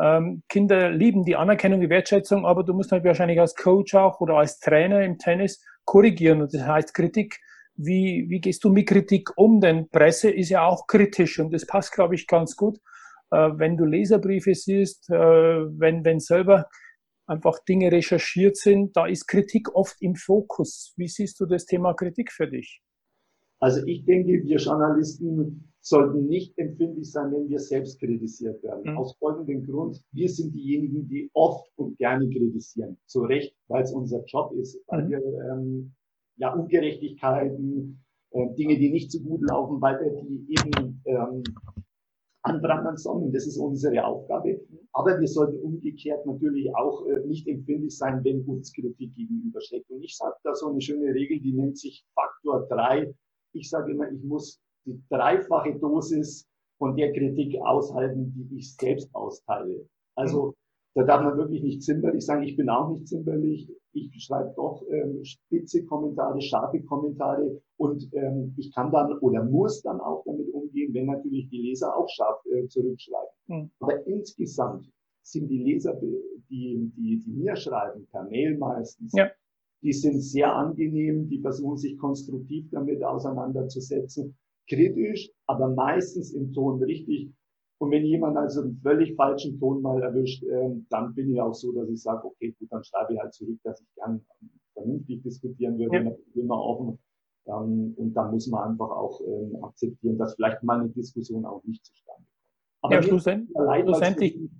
ähm, 0.00 0.42
Kinder 0.48 0.90
lieben 0.90 1.24
die 1.24 1.36
Anerkennung, 1.36 1.80
die 1.80 1.90
Wertschätzung, 1.90 2.46
aber 2.46 2.64
du 2.64 2.72
musst 2.72 2.90
halt 2.90 3.04
wahrscheinlich 3.04 3.38
als 3.38 3.54
Coach 3.54 3.94
auch 3.94 4.20
oder 4.20 4.38
als 4.38 4.58
Trainer 4.58 5.02
im 5.02 5.18
Tennis 5.18 5.62
korrigieren 5.84 6.40
und 6.40 6.54
das 6.54 6.66
heißt 6.66 6.94
Kritik 6.94 7.38
wie, 7.78 8.26
wie 8.28 8.40
gehst 8.40 8.64
du 8.64 8.70
mit 8.70 8.88
Kritik 8.88 9.30
um? 9.36 9.60
Denn 9.60 9.88
Presse 9.88 10.30
ist 10.30 10.50
ja 10.50 10.66
auch 10.66 10.86
kritisch 10.86 11.38
und 11.38 11.52
das 11.52 11.66
passt, 11.66 11.92
glaube 11.92 12.16
ich, 12.16 12.26
ganz 12.26 12.56
gut. 12.56 12.78
Äh, 13.30 13.50
wenn 13.56 13.76
du 13.76 13.84
Leserbriefe 13.84 14.54
siehst, 14.54 15.08
äh, 15.10 15.14
wenn, 15.14 16.04
wenn 16.04 16.18
selber 16.20 16.68
einfach 17.26 17.58
Dinge 17.64 17.92
recherchiert 17.92 18.56
sind, 18.56 18.96
da 18.96 19.06
ist 19.06 19.26
Kritik 19.26 19.74
oft 19.74 19.96
im 20.00 20.16
Fokus. 20.16 20.92
Wie 20.96 21.08
siehst 21.08 21.38
du 21.40 21.46
das 21.46 21.66
Thema 21.66 21.94
Kritik 21.94 22.32
für 22.32 22.48
dich? 22.48 22.82
Also 23.60 23.84
ich 23.86 24.04
denke, 24.04 24.42
wir 24.44 24.56
Journalisten 24.56 25.72
sollten 25.80 26.26
nicht 26.26 26.56
empfindlich 26.58 27.10
sein, 27.10 27.32
wenn 27.32 27.48
wir 27.48 27.58
selbst 27.58 27.98
kritisiert 27.98 28.62
werden. 28.62 28.92
Mhm. 28.92 28.98
Aus 28.98 29.16
folgendem 29.18 29.64
Grund, 29.66 30.02
wir 30.12 30.28
sind 30.28 30.54
diejenigen, 30.54 31.08
die 31.08 31.30
oft 31.34 31.70
und 31.76 31.96
gerne 31.98 32.28
kritisieren. 32.28 32.98
Zu 33.06 33.22
Recht, 33.22 33.54
weil 33.68 33.82
es 33.82 33.92
unser 33.92 34.24
Job 34.24 34.52
ist, 34.52 34.80
weil 34.86 35.04
mhm. 35.04 35.10
wir 35.10 35.18
ähm, 35.18 35.94
ja, 36.38 36.54
Ungerechtigkeiten, 36.54 38.04
äh, 38.30 38.54
Dinge, 38.54 38.78
die 38.78 38.90
nicht 38.90 39.12
so 39.12 39.20
gut 39.20 39.42
laufen, 39.42 39.80
weil 39.80 40.00
wir 40.00 40.22
die 40.22 40.46
eben 40.50 41.02
ähm, 41.04 41.42
anprangern 42.42 42.96
sollen. 42.96 43.32
Das 43.32 43.46
ist 43.46 43.58
unsere 43.58 44.04
Aufgabe. 44.04 44.60
Aber 44.92 45.18
wir 45.20 45.28
sollten 45.28 45.58
umgekehrt 45.58 46.24
natürlich 46.26 46.74
auch 46.74 47.06
äh, 47.06 47.26
nicht 47.26 47.46
empfindlich 47.46 47.96
sein, 47.96 48.22
wenn 48.24 48.42
uns 48.42 48.72
Kritik 48.72 49.14
gegenübersteckt. 49.14 49.90
Und 49.90 50.02
ich 50.02 50.16
sage 50.16 50.36
da 50.44 50.54
so 50.54 50.68
eine 50.68 50.80
schöne 50.80 51.14
Regel, 51.14 51.40
die 51.40 51.52
nennt 51.52 51.78
sich 51.78 52.04
Faktor 52.14 52.66
3. 52.68 53.12
Ich 53.54 53.68
sage 53.68 53.92
immer, 53.92 54.10
ich 54.10 54.22
muss 54.22 54.60
die 54.86 55.00
dreifache 55.10 55.78
Dosis 55.78 56.46
von 56.78 56.96
der 56.96 57.12
Kritik 57.12 57.60
aushalten, 57.60 58.32
die 58.34 58.58
ich 58.58 58.76
selbst 58.76 59.12
austeile. 59.14 59.86
Also 60.14 60.54
da 60.94 61.04
darf 61.04 61.22
man 61.22 61.36
wirklich 61.36 61.62
nicht 61.62 61.82
zimperlich 61.82 62.24
sagen. 62.24 62.42
Ich 62.42 62.56
bin 62.56 62.68
auch 62.68 62.90
nicht 62.90 63.08
zimperlich. 63.08 63.68
Ich 64.06 64.24
schreibe 64.24 64.52
doch 64.56 64.82
ähm, 64.90 65.24
spitze 65.24 65.84
Kommentare, 65.84 66.40
scharfe 66.40 66.80
Kommentare 66.82 67.60
und 67.76 68.08
ähm, 68.12 68.54
ich 68.56 68.72
kann 68.74 68.90
dann 68.90 69.18
oder 69.18 69.44
muss 69.44 69.82
dann 69.82 70.00
auch 70.00 70.22
damit 70.24 70.52
umgehen, 70.52 70.92
wenn 70.94 71.06
natürlich 71.06 71.48
die 71.48 71.62
Leser 71.62 71.96
auch 71.96 72.08
scharf 72.08 72.44
äh, 72.46 72.66
zurückschreiben. 72.68 73.30
Mhm. 73.46 73.70
Aber 73.80 74.06
insgesamt 74.06 74.90
sind 75.22 75.48
die 75.48 75.58
Leser, 75.58 75.94
die, 75.94 76.92
die, 76.96 77.22
die 77.24 77.30
mir 77.30 77.56
schreiben, 77.56 78.06
per 78.10 78.24
Mail 78.24 78.56
meistens, 78.56 79.12
ja. 79.14 79.30
die 79.82 79.92
sind 79.92 80.20
sehr 80.20 80.54
angenehm, 80.54 81.28
die 81.28 81.40
versuchen 81.40 81.76
sich 81.76 81.98
konstruktiv 81.98 82.68
damit 82.70 83.02
auseinanderzusetzen, 83.02 84.36
kritisch, 84.68 85.30
aber 85.46 85.68
meistens 85.68 86.32
im 86.32 86.52
Ton 86.52 86.82
richtig 86.82 87.32
und 87.78 87.92
wenn 87.92 88.04
jemand 88.04 88.36
also 88.36 88.62
einen 88.62 88.80
völlig 88.82 89.14
falschen 89.14 89.58
Ton 89.58 89.82
mal 89.82 90.02
erwischt, 90.02 90.42
äh, 90.42 90.70
dann 90.90 91.14
bin 91.14 91.32
ich 91.32 91.40
auch 91.40 91.54
so, 91.54 91.72
dass 91.72 91.88
ich 91.88 92.02
sage, 92.02 92.24
okay, 92.24 92.54
gut, 92.58 92.70
dann 92.72 92.82
schreibe 92.82 93.14
ich 93.14 93.20
halt 93.20 93.32
zurück, 93.32 93.58
dass 93.62 93.80
ich 93.80 93.86
gern 93.94 94.24
vernünftig 94.74 95.22
diskutieren 95.22 95.78
würde, 95.78 95.96
ja. 95.96 96.42
immer 96.42 96.60
offen. 96.60 96.98
Ähm, 97.46 97.94
und 97.96 98.14
dann 98.14 98.32
muss 98.32 98.48
man 98.48 98.70
einfach 98.70 98.90
auch 98.90 99.20
ähm, 99.20 99.62
akzeptieren, 99.62 100.18
dass 100.18 100.34
vielleicht 100.34 100.62
mal 100.62 100.80
eine 100.80 100.88
Diskussion 100.90 101.44
auch 101.44 101.62
nicht 101.64 101.84
zustande 101.84 102.24
kommt. 102.24 102.38
Aber 102.82 102.94
ja, 102.94 103.02
schlussendlich, 103.02 103.56
schlussendlich, 103.84 104.50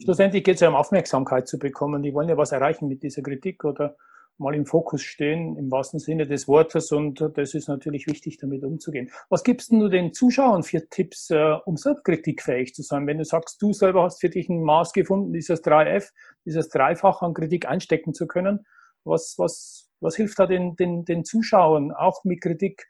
schlussendlich 0.00 0.44
geht 0.44 0.54
es 0.54 0.60
ja 0.60 0.68
um 0.68 0.76
Aufmerksamkeit 0.76 1.48
zu 1.48 1.58
bekommen. 1.58 2.02
Die 2.02 2.14
wollen 2.14 2.28
ja 2.28 2.36
was 2.36 2.52
erreichen 2.52 2.88
mit 2.88 3.02
dieser 3.02 3.22
Kritik 3.22 3.64
oder 3.64 3.96
mal 4.38 4.54
im 4.54 4.66
Fokus 4.66 5.02
stehen, 5.02 5.56
im 5.56 5.70
wahrsten 5.70 5.98
Sinne 5.98 6.26
des 6.26 6.48
Wortes. 6.48 6.92
Und 6.92 7.20
das 7.34 7.54
ist 7.54 7.68
natürlich 7.68 8.06
wichtig, 8.06 8.38
damit 8.38 8.64
umzugehen. 8.64 9.10
Was 9.28 9.42
gibst 9.42 9.72
du 9.72 9.88
den 9.88 10.12
Zuschauern 10.12 10.62
für 10.62 10.88
Tipps, 10.88 11.30
äh, 11.30 11.56
um 11.64 11.76
selbstkritikfähig 11.76 12.74
zu 12.74 12.82
sein? 12.82 13.06
Wenn 13.06 13.18
du 13.18 13.24
sagst, 13.24 13.60
du 13.60 13.72
selber 13.72 14.04
hast 14.04 14.20
für 14.20 14.30
dich 14.30 14.48
ein 14.48 14.62
Maß 14.62 14.92
gefunden, 14.92 15.32
dieses 15.32 15.62
3F, 15.62 16.10
dieses 16.44 16.68
Dreifach 16.68 17.22
an 17.22 17.34
Kritik 17.34 17.66
einstecken 17.66 18.14
zu 18.14 18.26
können, 18.26 18.64
was, 19.04 19.34
was, 19.38 19.90
was 20.00 20.16
hilft 20.16 20.38
da 20.38 20.46
den, 20.46 20.76
den, 20.76 21.04
den 21.04 21.24
Zuschauern, 21.24 21.92
auch 21.92 22.24
mit 22.24 22.40
Kritik 22.40 22.86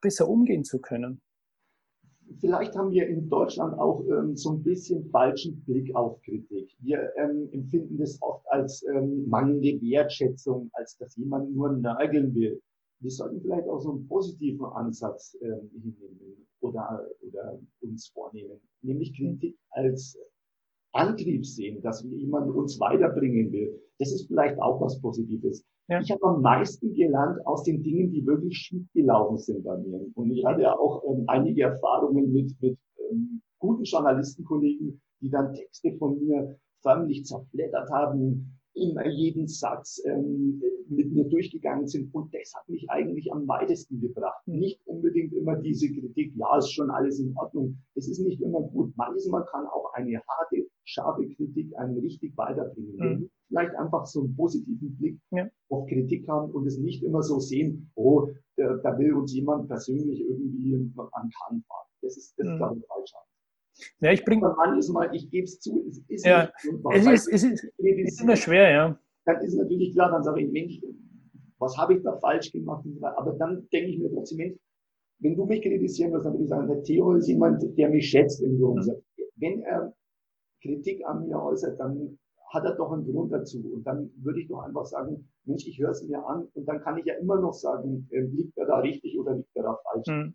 besser 0.00 0.28
umgehen 0.28 0.64
zu 0.64 0.80
können? 0.80 1.20
Vielleicht 2.40 2.76
haben 2.76 2.90
wir 2.90 3.06
in 3.06 3.28
Deutschland 3.28 3.78
auch 3.78 4.04
ähm, 4.08 4.36
so 4.36 4.52
ein 4.52 4.62
bisschen 4.62 5.08
falschen 5.10 5.60
Blick 5.64 5.94
auf 5.94 6.20
Kritik. 6.22 6.74
Wir 6.80 7.10
ähm, 7.16 7.48
empfinden 7.52 7.98
das 7.98 8.20
oft 8.22 8.46
als 8.48 8.84
ähm, 8.94 9.28
mangelnde 9.28 9.80
Wertschätzung, 9.82 10.70
als 10.74 10.96
dass 10.96 11.16
jemand 11.16 11.54
nur 11.54 11.72
nörgeln 11.72 12.34
will. 12.34 12.60
Wir 13.00 13.10
sollten 13.10 13.40
vielleicht 13.40 13.68
auch 13.68 13.80
so 13.80 13.92
einen 13.92 14.06
positiven 14.08 14.64
Ansatz 14.64 15.36
ähm, 15.42 15.70
hinnehmen 15.72 16.46
oder, 16.60 17.06
oder 17.20 17.58
uns 17.82 18.08
vornehmen, 18.08 18.60
nämlich 18.82 19.14
Kritik 19.16 19.56
als 19.70 20.16
Antrieb 20.92 21.44
sehen, 21.44 21.82
dass 21.82 22.02
jemand 22.04 22.54
uns 22.54 22.78
weiterbringen 22.78 23.50
will. 23.52 23.82
Das 23.98 24.12
ist 24.12 24.28
vielleicht 24.28 24.58
auch 24.60 24.80
was 24.80 25.00
Positives. 25.00 25.64
Ja. 25.88 26.00
Ich 26.00 26.10
habe 26.10 26.24
am 26.24 26.40
meisten 26.40 26.94
gelernt 26.94 27.46
aus 27.46 27.64
den 27.64 27.82
Dingen, 27.82 28.10
die 28.10 28.24
wirklich 28.24 28.56
schief 28.56 28.86
gelaufen 28.94 29.36
sind 29.36 29.64
bei 29.64 29.76
mir. 29.76 30.00
Und 30.14 30.30
ich 30.30 30.44
hatte 30.44 30.62
ja 30.62 30.72
auch 30.72 31.02
ähm, 31.06 31.24
einige 31.26 31.62
Erfahrungen 31.64 32.32
mit, 32.32 32.54
mit 32.60 32.78
ähm, 33.10 33.42
guten 33.58 33.84
Journalistenkollegen, 33.84 35.00
die 35.20 35.30
dann 35.30 35.52
Texte 35.52 35.92
von 35.98 36.18
mir 36.18 36.58
förmlich 36.80 37.24
zerfleddert 37.26 37.90
haben, 37.90 38.58
immer 38.74 39.06
jeden 39.06 39.46
Satz 39.46 40.02
ähm, 40.04 40.62
mit 40.88 41.12
mir 41.12 41.24
durchgegangen 41.24 41.86
sind. 41.86 42.14
Und 42.14 42.34
das 42.34 42.52
hat 42.54 42.68
mich 42.68 42.88
eigentlich 42.90 43.32
am 43.32 43.46
weitesten 43.48 44.00
gebracht. 44.00 44.44
Hm. 44.46 44.58
Nicht 44.58 44.80
unbedingt 44.86 45.32
immer 45.32 45.56
diese 45.56 45.88
Kritik, 45.92 46.32
ja, 46.36 46.58
ist 46.58 46.72
schon 46.72 46.90
alles 46.90 47.18
in 47.20 47.36
Ordnung. 47.36 47.78
Es 47.94 48.08
ist 48.08 48.18
nicht 48.18 48.40
immer 48.40 48.60
gut. 48.60 48.92
Manchmal 48.96 49.44
kann 49.46 49.66
auch 49.66 49.92
eine 49.94 50.20
harte, 50.26 50.66
scharfe 50.84 51.28
Kritik 51.28 51.76
einen 51.76 51.98
richtig 51.98 52.36
weiterbringen. 52.36 53.20
Mhm. 53.20 53.30
Vielleicht 53.48 53.74
einfach 53.76 54.06
so 54.06 54.20
einen 54.20 54.36
positiven 54.36 54.96
Blick 54.96 55.18
ja. 55.30 55.48
auf 55.68 55.86
Kritik 55.86 56.28
haben 56.28 56.50
und 56.52 56.66
es 56.66 56.78
nicht 56.78 57.02
immer 57.02 57.22
so 57.22 57.38
sehen, 57.38 57.90
oh, 57.94 58.28
da, 58.56 58.76
da 58.82 58.98
will 58.98 59.14
uns 59.14 59.32
jemand 59.34 59.68
persönlich 59.68 60.20
irgendwie 60.20 60.74
an 60.74 61.30
Kahn 61.30 61.62
fahren. 61.68 61.86
Das 62.02 62.16
ist, 62.16 62.34
das 62.38 62.46
mhm. 62.46 62.56
glaube 62.56 62.78
ich, 62.78 62.86
falsch. 62.86 63.12
Ja, 64.00 64.12
ich 64.12 64.24
bringe. 64.24 64.54
Manchmal, 64.56 65.14
ich 65.14 65.30
gebe 65.30 65.44
es 65.44 65.60
zu, 65.60 65.84
es 65.88 65.98
ist 66.08 66.24
ja, 66.24 66.50
es 66.92 67.06
ist, 67.06 67.28
es 67.28 67.42
ist, 67.44 67.64
es 67.64 67.72
ist 67.78 68.20
immer 68.20 68.36
schwer, 68.36 68.70
ja. 68.70 68.98
Dann 69.26 69.40
ist 69.42 69.54
natürlich 69.54 69.92
klar, 69.92 70.10
dann 70.10 70.22
sage 70.22 70.42
ich, 70.42 70.52
Mensch, 70.52 70.80
was 71.58 71.76
habe 71.76 71.94
ich 71.94 72.02
da 72.02 72.16
falsch 72.18 72.52
gemacht? 72.52 72.84
Aber 73.02 73.32
dann 73.32 73.66
denke 73.72 73.90
ich 73.90 73.98
mir 73.98 74.10
trotzdem, 74.12 74.38
Mensch, 74.38 74.58
wenn 75.20 75.36
du 75.36 75.46
mich 75.46 75.62
kritisieren 75.62 76.12
willst, 76.12 76.26
dann 76.26 76.34
würde 76.34 76.44
ich 76.44 76.50
sagen, 76.50 76.68
der 76.68 76.82
Theo 76.82 77.12
ist 77.14 77.28
jemand, 77.28 77.62
der 77.78 77.88
mich 77.88 78.08
schätzt 78.08 78.42
im 78.42 78.58
Grunde. 78.58 79.02
Mhm. 79.16 79.22
Wenn 79.36 79.62
er 79.62 79.94
Kritik 80.62 81.04
an 81.06 81.26
mir 81.26 81.40
äußert, 81.40 81.78
dann 81.78 82.18
hat 82.50 82.64
er 82.64 82.74
doch 82.76 82.92
einen 82.92 83.04
Grund 83.04 83.32
dazu. 83.32 83.58
Und 83.72 83.84
dann 83.84 84.10
würde 84.16 84.40
ich 84.40 84.48
doch 84.48 84.60
einfach 84.60 84.86
sagen, 84.86 85.28
Mensch, 85.44 85.66
ich 85.66 85.78
höre 85.78 85.90
es 85.90 86.02
mir 86.06 86.24
an 86.26 86.48
und 86.54 86.68
dann 86.68 86.80
kann 86.80 86.98
ich 86.98 87.04
ja 87.04 87.14
immer 87.14 87.40
noch 87.40 87.52
sagen, 87.52 88.08
äh, 88.10 88.20
liegt 88.20 88.56
er 88.56 88.66
da 88.66 88.78
richtig 88.78 89.18
oder 89.18 89.34
liegt 89.34 89.54
er 89.54 89.64
da 89.64 89.78
falsch. 89.82 90.06
Mhm. 90.08 90.34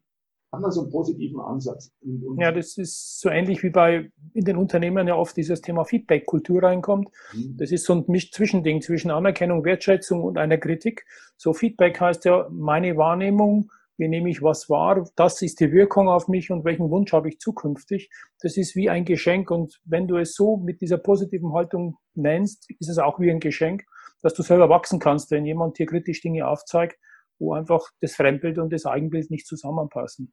Hat 0.51 0.62
man 0.62 0.72
so 0.72 0.82
einen 0.82 0.91
positiven 0.91 1.39
Ansatz. 1.39 1.91
Und, 2.01 2.24
und 2.24 2.39
ja, 2.39 2.51
das 2.51 2.77
ist 2.77 3.20
so 3.20 3.29
ähnlich 3.29 3.62
wie 3.63 3.70
bei 3.70 4.12
in 4.34 4.46
den 4.46 4.58
Unternehmen 4.58 5.08
ja 5.08 5.15
oft 5.15 5.38
dieses 5.38 5.62
Thema 5.62 5.86
Feedback-Kultur 5.86 6.63
reinkommt. 6.63 7.10
Mhm. 7.34 7.58
Das 7.58 7.72
ist 7.72 7.86
so 7.86 7.94
ein 7.94 8.06
Zwischending 8.32 8.82
zwischen 8.82 9.12
Anerkennung, 9.12 9.63
Wertschätzung 9.63 10.24
und 10.24 10.38
einer 10.38 10.58
Kritik. 10.58 11.06
So 11.38 11.53
Feedback 11.53 12.00
heißt 12.00 12.25
ja 12.25 12.48
meine 12.51 12.98
Wahrnehmung, 12.98 13.72
wie 13.98 14.08
nehme 14.08 14.29
ich 14.29 14.41
was 14.41 14.70
wahr, 14.70 15.06
das 15.18 15.41
ist 15.41 15.60
die 15.60 15.74
Wirkung 15.74 16.08
auf 16.08 16.29
mich 16.29 16.51
und 16.51 16.63
welchen 16.63 16.89
Wunsch 16.89 17.12
habe 17.12 17.27
ich 17.27 17.39
zukünftig. 17.39 18.10
Das 18.41 18.56
ist 18.56 18.75
wie 18.75 18.89
ein 18.89 19.03
Geschenk 19.03 19.51
und 19.51 19.82
wenn 19.84 20.08
du 20.08 20.18
es 20.18 20.34
so 20.36 20.56
mit 20.56 20.79
dieser 20.79 20.98
positiven 20.98 21.53
Haltung 21.53 21.98
nennst, 22.15 22.65
ist 22.79 22.89
es 22.89 22.98
auch 22.98 23.20
wie 23.20 23.29
ein 23.29 23.41
Geschenk, 23.41 23.84
dass 24.22 24.34
du 24.34 24.41
selber 24.41 24.70
wachsen 24.70 25.00
kannst, 25.00 25.32
wenn 25.32 25.46
jemand 25.46 25.77
dir 25.77 25.86
kritisch 25.86 26.22
Dinge 26.22 26.48
aufzeigt, 26.48 26.98
wo 27.39 27.53
einfach 27.53 27.89
das 28.01 28.15
Fremdbild 28.15 28.60
und 28.60 28.72
das 28.72 28.86
Eigenbild 28.86 29.31
nicht 29.31 29.48
zusammenpassen. 29.48 30.31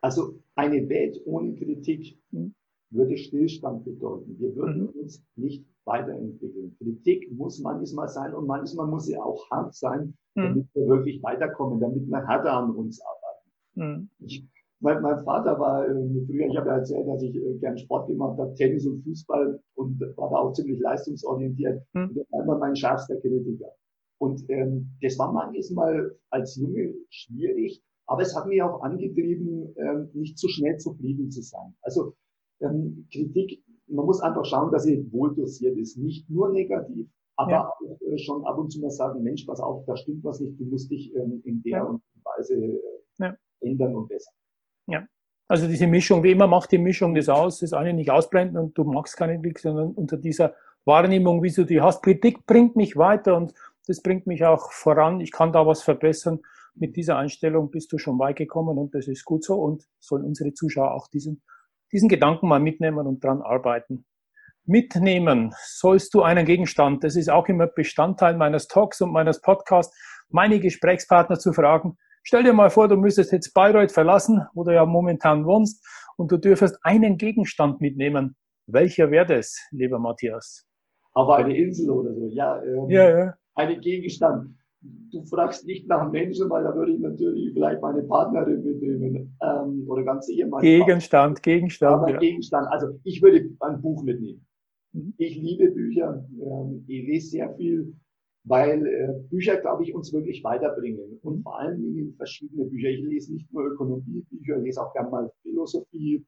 Also 0.00 0.42
eine 0.54 0.88
Welt 0.88 1.20
ohne 1.24 1.54
Kritik 1.54 2.18
hm? 2.30 2.54
würde 2.90 3.16
Stillstand 3.16 3.84
bedeuten. 3.84 4.36
Wir 4.38 4.54
würden 4.54 4.82
mhm. 4.82 5.00
uns 5.00 5.22
nicht 5.36 5.64
weiterentwickeln. 5.84 6.76
Kritik 6.78 7.30
muss 7.32 7.60
manchmal 7.60 8.08
sein 8.08 8.34
und 8.34 8.46
manchmal 8.46 8.86
muss 8.86 9.06
sie 9.06 9.16
auch 9.16 9.50
hart 9.50 9.74
sein, 9.74 10.14
mhm. 10.34 10.42
damit 10.42 10.66
wir 10.74 10.88
wirklich 10.88 11.22
weiterkommen, 11.22 11.80
damit 11.80 12.06
wir 12.06 12.26
härter 12.26 12.52
an 12.52 12.70
uns 12.70 13.00
arbeiten. 13.00 13.44
Mhm. 13.74 14.08
Ich, 14.26 14.46
mein, 14.80 15.02
mein, 15.02 15.24
Vater 15.24 15.58
war 15.58 15.86
äh, 15.88 16.26
früher, 16.26 16.46
ich 16.46 16.56
habe 16.56 16.68
ja 16.68 16.76
erzählt, 16.76 17.08
dass 17.08 17.22
ich 17.22 17.34
äh, 17.36 17.54
gern 17.58 17.78
Sport 17.78 18.08
gemacht 18.08 18.38
habe, 18.38 18.54
Tennis 18.54 18.86
und 18.86 19.02
Fußball 19.04 19.60
und 19.74 20.00
war 20.16 20.30
da 20.30 20.36
auch 20.36 20.52
ziemlich 20.52 20.80
leistungsorientiert. 20.80 21.82
Mhm. 21.92 22.08
Und 22.10 22.16
er 22.16 22.24
war 22.30 22.44
immer 22.44 22.58
mein 22.58 22.76
schärfster 22.76 23.16
Kritiker. 23.16 23.70
Und 24.18 24.48
ähm, 24.48 24.96
das 25.02 25.18
war 25.18 25.32
manchmal 25.32 26.16
als 26.30 26.56
Junge 26.56 26.94
schwierig, 27.10 27.82
aber 28.06 28.22
es 28.22 28.36
hat 28.36 28.46
mich 28.46 28.62
auch 28.62 28.82
angetrieben, 28.82 29.74
ähm, 29.76 30.10
nicht 30.12 30.38
zu 30.38 30.48
schnell 30.48 30.76
zufrieden 30.78 31.30
zu 31.30 31.42
sein. 31.42 31.74
Also 31.82 32.14
ähm, 32.60 33.06
Kritik, 33.12 33.62
man 33.86 34.06
muss 34.06 34.20
einfach 34.20 34.44
schauen, 34.44 34.70
dass 34.72 34.84
sie 34.84 35.10
wohl 35.12 35.34
dosiert 35.34 35.76
ist. 35.76 35.96
Nicht 35.96 36.28
nur 36.30 36.50
negativ, 36.50 37.08
aber 37.36 37.50
ja. 37.50 37.68
auch 37.68 37.80
äh, 38.00 38.18
schon 38.18 38.44
ab 38.44 38.58
und 38.58 38.70
zu 38.70 38.80
mal 38.80 38.90
sagen, 38.90 39.22
Mensch, 39.22 39.44
pass 39.44 39.60
auf, 39.60 39.84
da 39.86 39.96
stimmt 39.96 40.24
was 40.24 40.40
nicht, 40.40 40.58
du 40.58 40.64
musst 40.64 40.90
dich 40.90 41.14
ähm, 41.14 41.42
in 41.44 41.62
der 41.62 41.78
ja. 41.78 42.00
Weise 42.22 42.54
äh, 42.54 42.80
ja. 43.18 43.36
ändern 43.60 43.96
und 43.96 44.08
besser. 44.08 44.30
Ja. 44.86 45.06
Also 45.46 45.66
diese 45.68 45.86
Mischung, 45.86 46.22
wie 46.22 46.30
immer 46.30 46.46
macht 46.46 46.72
die 46.72 46.78
Mischung 46.78 47.14
das 47.14 47.28
aus, 47.28 47.60
das 47.60 47.74
eine 47.74 47.92
nicht 47.92 48.10
ausblenden 48.10 48.56
und 48.56 48.78
du 48.78 48.84
magst 48.84 49.16
keine 49.16 49.38
Kritik, 49.38 49.58
sondern 49.58 49.92
unter 49.92 50.16
dieser 50.16 50.54
Wahrnehmung, 50.86 51.42
wie 51.42 51.50
du 51.50 51.64
die 51.64 51.80
hast. 51.80 52.02
Kritik 52.02 52.46
bringt 52.46 52.76
mich 52.76 52.96
weiter 52.96 53.36
und 53.36 53.52
das 53.86 54.02
bringt 54.02 54.26
mich 54.26 54.44
auch 54.44 54.72
voran. 54.72 55.20
Ich 55.20 55.32
kann 55.32 55.52
da 55.52 55.66
was 55.66 55.82
verbessern. 55.82 56.40
Mit 56.74 56.96
dieser 56.96 57.16
Einstellung 57.16 57.70
bist 57.70 57.92
du 57.92 57.98
schon 57.98 58.18
weit 58.18 58.36
gekommen 58.36 58.78
und 58.78 58.94
das 58.94 59.06
ist 59.06 59.24
gut 59.24 59.44
so 59.44 59.54
und 59.54 59.84
sollen 60.00 60.24
unsere 60.24 60.52
Zuschauer 60.52 60.92
auch 60.92 61.08
diesen, 61.08 61.42
diesen 61.92 62.08
Gedanken 62.08 62.48
mal 62.48 62.60
mitnehmen 62.60 63.06
und 63.06 63.22
dran 63.22 63.42
arbeiten. 63.42 64.06
Mitnehmen 64.66 65.54
sollst 65.62 66.14
du 66.14 66.22
einen 66.22 66.46
Gegenstand. 66.46 67.04
Das 67.04 67.16
ist 67.16 67.30
auch 67.30 67.48
immer 67.48 67.66
Bestandteil 67.66 68.36
meines 68.36 68.66
Talks 68.66 69.00
und 69.02 69.12
meines 69.12 69.40
Podcasts, 69.40 69.96
meine 70.30 70.58
Gesprächspartner 70.58 71.38
zu 71.38 71.52
fragen. 71.52 71.96
Stell 72.22 72.42
dir 72.42 72.54
mal 72.54 72.70
vor, 72.70 72.88
du 72.88 72.96
müsstest 72.96 73.32
jetzt 73.32 73.52
Bayreuth 73.52 73.92
verlassen, 73.92 74.46
wo 74.54 74.64
du 74.64 74.72
ja 74.72 74.86
momentan 74.86 75.44
wohnst, 75.44 75.86
und 76.16 76.32
du 76.32 76.38
dürfest 76.38 76.78
einen 76.82 77.18
Gegenstand 77.18 77.80
mitnehmen. 77.80 78.36
Welcher 78.66 79.10
wäre 79.10 79.26
das, 79.26 79.58
lieber 79.70 79.98
Matthias? 79.98 80.64
Auf 81.12 81.28
eine 81.28 81.56
Insel 81.56 81.90
oder 81.90 82.14
so, 82.14 82.28
ja. 82.28 82.62
Ähm, 82.62 82.88
ja, 82.88 83.10
ja 83.10 83.34
einen 83.54 83.80
Gegenstand. 83.80 84.54
Du 85.10 85.22
fragst 85.24 85.66
nicht 85.66 85.88
nach 85.88 86.10
Menschen, 86.10 86.50
weil 86.50 86.64
da 86.64 86.74
würde 86.74 86.92
ich 86.92 87.00
natürlich 87.00 87.54
vielleicht 87.54 87.80
meine 87.80 88.02
Partnerin 88.02 88.62
mitnehmen 88.62 89.36
ähm, 89.42 89.84
oder 89.88 90.02
ganz 90.02 90.28
Ehemann. 90.28 90.60
Gegenstand, 90.60 91.42
Gegenstand. 91.42 92.02
Aber 92.02 92.10
ja. 92.10 92.18
Gegenstand. 92.18 92.68
Also 92.70 92.88
ich 93.04 93.22
würde 93.22 93.48
ein 93.60 93.80
Buch 93.80 94.02
mitnehmen. 94.02 94.46
Mhm. 94.92 95.14
Ich 95.16 95.36
liebe 95.36 95.70
Bücher. 95.70 96.26
Ähm, 96.38 96.84
ich 96.86 97.06
lese 97.06 97.28
sehr 97.28 97.54
viel, 97.54 97.94
weil 98.44 98.86
äh, 98.86 99.28
Bücher, 99.30 99.56
glaube 99.56 99.84
ich, 99.84 99.94
uns 99.94 100.12
wirklich 100.12 100.44
weiterbringen. 100.44 101.18
Und 101.22 101.42
vor 101.42 101.58
allen 101.58 101.80
Dingen 101.80 102.14
verschiedene 102.16 102.66
Bücher. 102.66 102.88
Ich 102.90 103.02
lese 103.04 103.32
nicht 103.32 103.50
nur 103.54 103.64
Ökonomiebücher, 103.64 104.58
ich 104.58 104.64
lese 104.64 104.82
auch 104.82 104.92
gerne 104.92 105.08
mal 105.08 105.32
Philosophie 105.40 106.26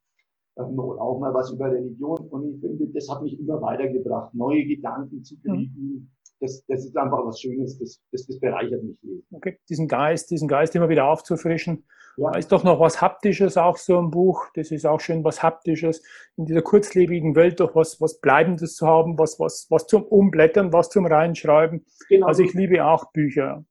ähm, 0.57 0.79
oder 0.79 1.03
auch 1.03 1.19
mal 1.19 1.35
was 1.35 1.53
über 1.53 1.71
Religion. 1.71 2.17
Und 2.31 2.55
ich 2.55 2.61
finde, 2.61 2.87
das 2.95 3.07
hat 3.11 3.23
mich 3.23 3.39
immer 3.39 3.61
weitergebracht, 3.61 4.33
neue 4.35 4.65
Gedanken 4.65 5.23
zu 5.23 5.35
mhm. 5.35 5.41
kriegen. 5.43 5.75
Mhm 5.77 6.16
das, 6.41 6.65
das 6.67 6.85
ist 6.85 6.97
einfach 6.97 7.25
was 7.25 7.41
Schönes, 7.41 7.79
das, 7.79 8.01
das, 8.13 8.27
das 8.27 8.39
bereichert 8.39 8.83
mich. 8.83 8.97
Okay, 9.33 9.59
diesen 9.69 9.89
Geist, 9.89 10.31
diesen 10.31 10.49
Geist 10.49 10.75
immer 10.75 10.89
wieder 10.89 11.07
aufzufrischen. 11.07 11.85
Ja. 12.19 12.31
Da 12.31 12.39
ist 12.39 12.51
doch 12.51 12.65
noch 12.65 12.81
was 12.81 13.03
Haptisches 13.03 13.57
auch 13.57 13.77
so 13.77 13.99
im 13.99 14.11
Buch. 14.11 14.47
Das 14.55 14.71
ist 14.71 14.87
auch 14.87 15.01
schön 15.01 15.23
was 15.23 15.43
Haptisches. 15.43 16.03
In 16.37 16.47
dieser 16.47 16.63
kurzlebigen 16.63 17.35
Welt 17.37 17.61
doch 17.61 17.75
was, 17.75 18.01
was 18.01 18.21
Bleibendes 18.21 18.75
zu 18.77 18.87
haben, 18.87 19.19
was, 19.19 19.39
was, 19.39 19.67
was 19.71 19.87
zum 19.87 20.03
Umblättern, 20.03 20.73
was 20.73 20.89
zum 20.89 21.05
Reinschreiben. 21.07 21.85
Genau. 22.09 22.27
Also 22.27 22.43
ich 22.43 22.55
liebe 22.55 22.85
auch 22.85 23.13
Bücher. 23.13 23.65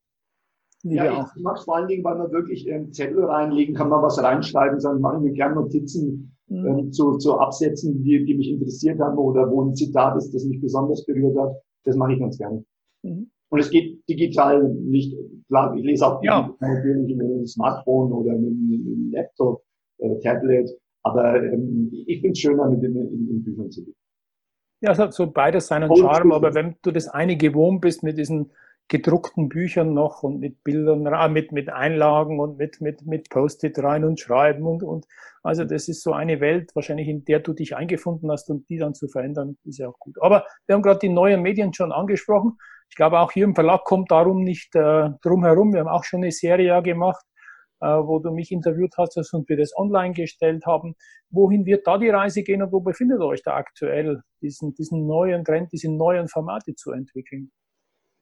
Liebe 0.83 1.05
ja, 1.05 1.21
auch. 1.23 1.35
ich 1.35 1.41
mag 1.41 1.57
es 1.57 1.63
vor 1.63 1.77
allen 1.77 1.87
Dingen, 1.87 2.03
weil 2.03 2.17
man 2.17 2.31
wirklich 2.31 2.67
ähm, 2.67 2.93
Zettel 2.93 3.25
reinlegen 3.25 3.73
kann, 3.73 3.89
man 3.89 4.03
was 4.03 4.21
reinschreiben, 4.21 4.79
sondern 4.79 5.01
mache 5.01 5.15
ich 5.17 5.23
mir 5.23 5.31
gerne 5.31 5.55
Notizen 5.55 6.37
mhm. 6.47 6.65
ähm, 6.67 6.91
zu, 6.91 7.17
zu 7.17 7.39
Absätzen, 7.39 8.03
die, 8.03 8.23
die 8.25 8.35
mich 8.35 8.49
interessiert 8.49 8.99
haben 8.99 9.17
oder 9.17 9.49
wo 9.49 9.63
ein 9.63 9.75
Zitat 9.75 10.15
ist, 10.17 10.35
das 10.35 10.45
mich 10.45 10.61
besonders 10.61 11.03
berührt 11.05 11.35
hat. 11.39 11.55
Das 11.85 11.95
mache 11.95 12.13
ich 12.13 12.19
ganz 12.19 12.37
gerne. 12.37 12.63
Mhm. 13.03 13.31
Und 13.49 13.59
es 13.59 13.69
geht 13.69 14.07
digital 14.09 14.63
nicht, 14.73 15.15
klar, 15.47 15.75
ich 15.75 15.83
lese 15.83 16.05
auch 16.05 16.21
ja. 16.23 16.53
natürlich 16.59 17.15
mit 17.15 17.25
einem 17.25 17.45
Smartphone 17.45 18.11
oder 18.11 18.33
mit 18.33 18.51
einem 18.51 19.11
Laptop, 19.11 19.63
äh, 19.99 20.19
Tablet, 20.19 20.69
aber 21.03 21.41
ähm, 21.41 21.89
ich 21.91 22.19
finde 22.21 22.31
es 22.31 22.39
schöner, 22.39 22.69
mit 22.69 22.81
den, 22.81 22.95
in, 22.95 23.29
in 23.29 23.43
Büchern 23.43 23.71
zu 23.71 23.81
lesen. 23.81 23.95
Ja, 24.81 24.91
es 24.91 24.99
hat 24.99 25.13
so 25.13 25.27
beides 25.27 25.67
seinen 25.67 25.95
Charme, 25.95 26.33
aber 26.33 26.53
wenn 26.53 26.75
du 26.81 26.91
das 26.91 27.07
eine 27.07 27.37
gewohnt 27.37 27.81
bist 27.81 28.03
mit 28.03 28.17
diesen 28.17 28.51
gedruckten 28.87 29.49
Büchern 29.49 29.93
noch 29.93 30.21
und 30.21 30.39
mit 30.39 30.63
Bildern, 30.63 31.33
mit, 31.33 31.51
mit 31.51 31.69
Einlagen 31.69 32.39
und 32.39 32.57
mit, 32.57 32.81
mit, 32.81 33.05
mit 33.05 33.29
Post-it 33.29 33.79
rein 33.79 34.03
und 34.03 34.19
schreiben 34.19 34.63
und, 34.65 34.83
und, 34.83 35.05
also 35.41 35.63
das 35.63 35.87
ist 35.87 36.03
so 36.03 36.13
eine 36.13 36.39
Welt 36.39 36.75
wahrscheinlich, 36.75 37.07
in 37.07 37.25
der 37.25 37.39
du 37.39 37.53
dich 37.53 37.75
eingefunden 37.75 38.31
hast 38.31 38.49
und 38.49 38.69
die 38.69 38.77
dann 38.77 38.93
zu 38.93 39.07
verändern, 39.07 39.57
ist 39.63 39.79
ja 39.79 39.89
auch 39.89 39.97
gut. 39.99 40.21
Aber 40.21 40.45
wir 40.67 40.75
haben 40.75 40.83
gerade 40.83 40.99
die 40.99 41.09
neuen 41.09 41.41
Medien 41.41 41.73
schon 41.73 41.91
angesprochen. 41.91 42.57
Ich 42.89 42.95
glaube, 42.95 43.19
auch 43.19 43.31
hier 43.31 43.45
im 43.45 43.55
Verlag 43.55 43.83
kommt 43.85 44.11
darum 44.11 44.43
nicht 44.43 44.75
äh, 44.75 45.09
drum 45.23 45.43
herum. 45.43 45.73
Wir 45.73 45.79
haben 45.79 45.87
auch 45.87 46.03
schon 46.03 46.21
eine 46.21 46.31
Serie 46.31 46.79
gemacht, 46.83 47.25
äh, 47.81 47.87
wo 47.87 48.19
du 48.19 48.31
mich 48.31 48.51
interviewt 48.51 48.93
hast 48.97 49.33
und 49.33 49.49
wir 49.49 49.57
das 49.57 49.75
online 49.75 50.13
gestellt 50.13 50.65
haben. 50.67 50.95
Wohin 51.31 51.65
wird 51.65 51.87
da 51.87 51.97
die 51.97 52.09
Reise 52.09 52.43
gehen 52.43 52.61
und 52.61 52.71
wo 52.71 52.81
befindet 52.81 53.19
euch 53.21 53.41
da 53.41 53.55
aktuell, 53.55 54.21
diesen, 54.41 54.75
diesen 54.75 55.07
neuen 55.07 55.43
Trend, 55.43 55.71
diese 55.71 55.91
neuen 55.91 56.27
Formate 56.27 56.75
zu 56.75 56.91
entwickeln? 56.91 57.51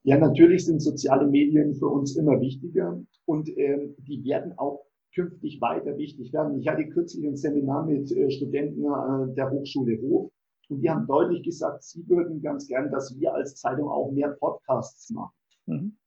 Ja, 0.04 0.18
natürlich 0.18 0.66
sind 0.66 0.82
soziale 0.82 1.26
Medien 1.26 1.76
für 1.76 1.88
uns 1.88 2.18
immer 2.18 2.40
wichtiger 2.42 3.02
und 3.26 3.50
ähm, 3.58 3.96
die 4.00 4.24
werden 4.26 4.58
auch 4.58 4.86
künftig 5.16 5.62
weiter 5.62 5.98
wichtig 5.98 6.34
werden. 6.34 6.60
Ich 6.60 6.68
hatte 6.68 6.88
kürzlich 6.90 7.26
ein 7.26 7.38
Seminar 7.38 7.86
mit 7.86 8.12
äh, 8.12 8.30
Studenten 8.30 8.84
äh, 8.84 9.34
der 9.36 9.50
Hochschule 9.50 10.02
Hof 10.02 10.32
und 10.70 10.82
die 10.82 10.90
haben 10.90 11.08
deutlich 11.08 11.44
gesagt, 11.44 11.84
sie 11.84 12.08
würden 12.10 12.42
ganz 12.42 12.68
gern, 12.68 12.92
dass 12.92 13.18
wir 13.18 13.34
als 13.34 13.56
Zeitung 13.56 13.88
auch 13.88 14.12
mehr 14.12 14.30
Podcasts 14.40 15.10
machen. 15.10 15.34
Mhm. 15.68 15.98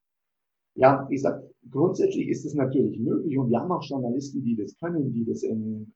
Ja, 0.75 1.09
ich 1.11 1.23
sag, 1.23 1.43
grundsätzlich 1.71 2.29
ist 2.29 2.45
es 2.45 2.55
natürlich 2.55 2.99
möglich 2.99 3.39
und 3.39 3.49
wir 3.49 3.61
haben 3.61 3.73
auch 3.73 3.83
Journalisten, 3.83 4.43
die 4.45 4.57
das 4.57 4.77
können, 4.79 5.11
die 5.11 5.25
das 5.25 5.43
in 5.43 5.95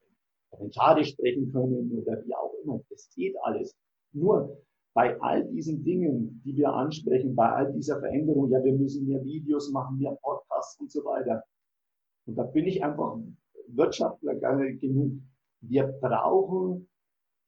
Kommentare 0.51 1.05
sprechen 1.05 1.53
können 1.53 1.93
oder 1.93 2.25
wie 2.25 2.35
auch 2.35 2.55
immer. 2.65 2.81
Das 2.89 3.11
geht 3.15 3.37
alles. 3.43 3.77
Nur 4.13 4.57
bei 4.95 5.21
all 5.21 5.45
diesen 5.49 5.83
Dingen, 5.85 6.43
die 6.45 6.57
wir 6.57 6.73
ansprechen, 6.73 7.35
bei 7.35 7.49
all 7.49 7.73
dieser 7.73 8.01
Veränderung, 8.01 8.51
ja, 8.51 8.63
wir 8.65 8.75
müssen 8.75 9.07
mehr 9.07 9.25
Videos 9.25 9.71
machen, 9.71 9.99
mehr 9.99 10.17
Podcasts 10.23 10.79
und 10.81 10.91
so 10.91 11.05
weiter. 11.05 11.43
Und 12.27 12.37
da 12.37 12.43
bin 12.45 12.67
ich 12.67 12.83
einfach 12.83 13.19
Wirtschaftler 13.69 14.35
genug. 14.35 15.13
Wir 15.61 15.87
brauchen 16.01 16.89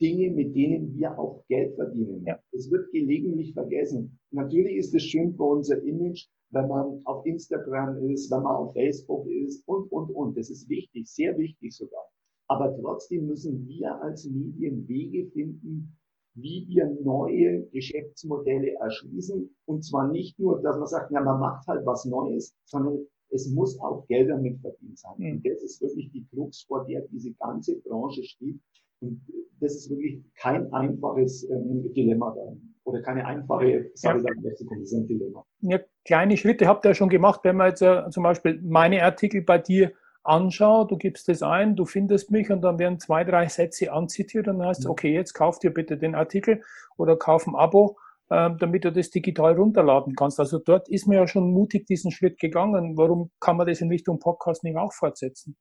Dinge, 0.00 0.30
mit 0.30 0.54
denen 0.54 0.94
wir 0.94 1.18
auch 1.18 1.44
Geld 1.48 1.74
verdienen. 1.76 2.24
Ja. 2.26 2.38
Das 2.52 2.70
wird 2.70 2.90
gelegentlich 2.92 3.54
vergessen. 3.54 4.18
Natürlich 4.30 4.76
ist 4.76 4.94
es 4.94 5.02
schön 5.02 5.34
für 5.34 5.44
unser 5.44 5.82
Image, 5.82 6.26
wenn 6.50 6.68
man 6.68 7.00
auf 7.04 7.24
Instagram 7.24 7.96
ist, 8.10 8.30
wenn 8.30 8.42
man 8.42 8.56
auf 8.56 8.72
Facebook 8.72 9.26
ist 9.26 9.66
und, 9.66 9.90
und, 9.90 10.10
und. 10.10 10.36
Das 10.36 10.50
ist 10.50 10.68
wichtig, 10.68 11.08
sehr 11.08 11.36
wichtig 11.38 11.72
sogar. 11.72 12.04
Aber 12.48 12.76
trotzdem 12.80 13.26
müssen 13.26 13.66
wir 13.66 14.00
als 14.02 14.28
Medien 14.28 14.86
Wege 14.86 15.30
finden, 15.30 15.96
wie 16.34 16.66
wir 16.68 16.86
neue 17.02 17.64
Geschäftsmodelle 17.66 18.74
erschließen. 18.80 19.54
Und 19.66 19.84
zwar 19.84 20.10
nicht 20.10 20.38
nur, 20.38 20.62
dass 20.62 20.78
man 20.78 20.86
sagt, 20.86 21.10
ja, 21.12 21.20
man 21.20 21.40
macht 21.40 21.66
halt 21.66 21.84
was 21.84 22.04
Neues, 22.04 22.56
sondern 22.64 23.06
es 23.30 23.50
muss 23.50 23.78
auch 23.80 24.06
Geld 24.08 24.30
damit 24.30 24.60
verdient 24.60 24.98
sein. 24.98 25.14
Mhm. 25.16 25.32
Und 25.32 25.46
das 25.46 25.62
ist 25.62 25.80
wirklich 25.80 26.10
die 26.12 26.26
Krux, 26.26 26.62
vor 26.62 26.84
der 26.86 27.02
diese 27.08 27.32
ganze 27.34 27.80
Branche 27.80 28.22
steht. 28.22 28.60
Und 29.00 29.20
das 29.60 29.74
ist 29.74 29.90
wirklich 29.90 30.22
kein 30.36 30.72
einfaches 30.72 31.48
ähm, 31.50 31.92
Dilemma 31.94 32.34
da. 32.34 32.56
Oder 32.84 33.00
keine 33.02 33.24
einfache 33.24 33.90
Sache, 33.94 34.18
ja. 34.18 34.32
Das 34.44 34.60
ist 34.60 34.92
ein 34.92 35.06
Dilemma. 35.06 35.44
Ja, 35.60 35.80
kleine 36.04 36.36
Schritte 36.36 36.66
habt 36.66 36.84
ihr 36.84 36.90
ja 36.90 36.94
schon 36.94 37.08
gemacht, 37.08 37.40
wenn 37.44 37.56
man 37.56 37.68
jetzt 37.68 37.82
äh, 37.82 38.02
zum 38.10 38.24
Beispiel 38.24 38.60
meine 38.62 39.02
Artikel 39.02 39.42
bei 39.42 39.58
dir 39.58 39.92
anschaue, 40.24 40.86
du 40.86 40.96
gibst 40.96 41.28
es 41.28 41.42
ein, 41.42 41.76
du 41.76 41.84
findest 41.84 42.30
mich 42.30 42.50
und 42.50 42.62
dann 42.62 42.78
werden 42.78 42.98
zwei, 42.98 43.24
drei 43.24 43.48
Sätze 43.48 43.92
anzitiert 43.92 44.48
und 44.48 44.58
dann 44.58 44.68
heißt, 44.68 44.86
okay, 44.86 45.12
jetzt 45.12 45.34
kauf 45.34 45.58
dir 45.58 45.72
bitte 45.72 45.96
den 45.96 46.14
Artikel 46.14 46.62
oder 46.96 47.16
kauf 47.16 47.46
ein 47.46 47.54
Abo, 47.54 47.96
äh, 48.30 48.50
damit 48.58 48.84
du 48.84 48.92
das 48.92 49.10
digital 49.10 49.54
runterladen 49.54 50.14
kannst. 50.14 50.38
Also 50.38 50.58
dort 50.58 50.88
ist 50.88 51.06
man 51.06 51.16
ja 51.16 51.26
schon 51.26 51.50
mutig 51.52 51.86
diesen 51.86 52.10
Schritt 52.10 52.38
gegangen. 52.38 52.96
Warum 52.96 53.30
kann 53.40 53.56
man 53.56 53.66
das 53.66 53.80
in 53.80 53.88
Richtung 53.88 54.18
Podcasting 54.18 54.76
auch 54.76 54.92
fortsetzen? 54.92 55.56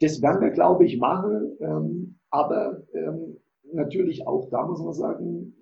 Das 0.00 0.20
werden 0.22 0.40
wir, 0.42 0.50
glaube 0.50 0.84
ich, 0.84 0.98
machen. 0.98 1.56
Ähm, 1.60 2.18
aber 2.30 2.82
ähm, 2.92 3.38
natürlich 3.72 4.26
auch 4.26 4.48
da 4.50 4.66
muss 4.66 4.82
man 4.82 4.92
sagen, 4.92 5.56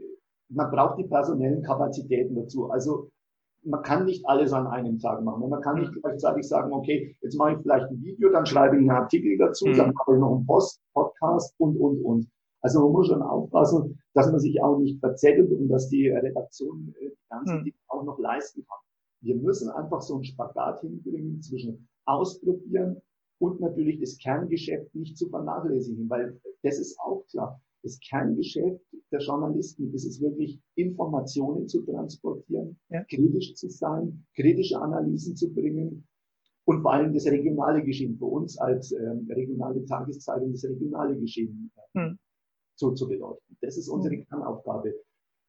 man 0.49 0.71
braucht 0.71 0.99
die 0.99 1.05
personellen 1.05 1.63
Kapazitäten 1.63 2.35
dazu. 2.35 2.71
Also 2.71 3.11
man 3.65 3.83
kann 3.83 4.05
nicht 4.05 4.27
alles 4.27 4.53
an 4.53 4.67
einem 4.67 4.99
Tag 4.99 5.23
machen. 5.23 5.49
Man 5.49 5.61
kann 5.61 5.79
nicht 5.79 5.93
mhm. 5.95 6.01
gleichzeitig 6.03 6.47
sagen, 6.47 6.73
okay, 6.73 7.17
jetzt 7.23 7.37
mache 7.37 7.53
ich 7.53 7.59
vielleicht 7.59 7.91
ein 7.91 8.03
Video, 8.03 8.31
dann 8.31 8.47
schreibe 8.47 8.77
ich 8.77 8.81
einen 8.81 8.91
Artikel 8.91 9.37
dazu, 9.39 9.67
mhm. 9.67 9.77
dann 9.77 9.93
mache 9.93 10.15
ich 10.15 10.21
noch 10.21 10.37
einen 10.37 10.47
Post, 10.47 10.81
Podcast 10.93 11.55
und, 11.59 11.77
und, 11.77 12.03
und. 12.03 12.29
Also 12.61 12.81
man 12.81 12.93
muss 12.93 13.09
schon 13.09 13.23
aufpassen, 13.23 14.01
dass 14.15 14.31
man 14.31 14.41
sich 14.41 14.63
auch 14.63 14.79
nicht 14.79 14.99
verzettelt 15.01 15.53
und 15.53 15.69
dass 15.69 15.89
die 15.89 16.09
Redaktion 16.09 16.95
äh, 17.01 17.11
die 17.11 17.29
ganzen 17.29 17.59
mhm. 17.59 17.65
Dinge 17.65 17.77
auch 17.89 18.05
noch 18.05 18.19
leisten 18.19 18.65
kann. 18.67 18.79
Wir 19.21 19.37
müssen 19.37 19.71
einfach 19.71 20.03
so 20.03 20.15
einen 20.15 20.25
Spagat 20.25 20.81
hinkriegen 20.81 21.41
zwischen 21.43 21.89
ausprobieren 22.07 23.01
und 23.39 23.61
natürlich 23.61 24.01
das 24.01 24.19
Kerngeschäft 24.19 24.95
nicht 24.95 25.17
zu 25.17 25.29
vernachlässigen, 25.29 26.09
weil 26.09 26.39
das 26.63 26.79
ist 26.79 26.99
auch 27.01 27.25
klar 27.31 27.61
das 27.83 27.99
Kerngeschäft 28.01 28.81
der 29.15 29.21
Journalisten 29.21 29.95
ist 29.95 30.05
es 30.05 30.21
wirklich, 30.21 30.61
Informationen 30.75 31.69
zu 31.69 31.83
transportieren, 31.83 32.77
ja. 32.89 33.05
kritisch 33.05 33.55
zu 33.55 33.69
sein, 33.69 34.27
kritische 34.35 34.81
Analysen 34.81 35.37
zu 35.37 35.55
bringen 35.55 36.09
und 36.65 36.83
vor 36.83 36.95
allem 36.95 37.15
das 37.15 37.27
regionale 37.27 37.85
Geschehen 37.85 38.17
für 38.19 38.25
uns 38.25 38.59
als 38.59 38.91
ähm, 38.91 39.29
regionale 39.31 39.85
Tageszeitung, 39.85 40.51
das 40.51 40.65
regionale 40.65 41.17
Geschehen 41.17 41.71
äh, 41.95 42.01
hm. 42.01 42.19
so 42.75 42.91
zu 42.91 43.09
beleuchten. 43.09 43.57
Das 43.61 43.77
ist 43.77 43.89
unsere 43.89 44.17
hm. 44.17 44.27
Kernaufgabe. 44.27 44.95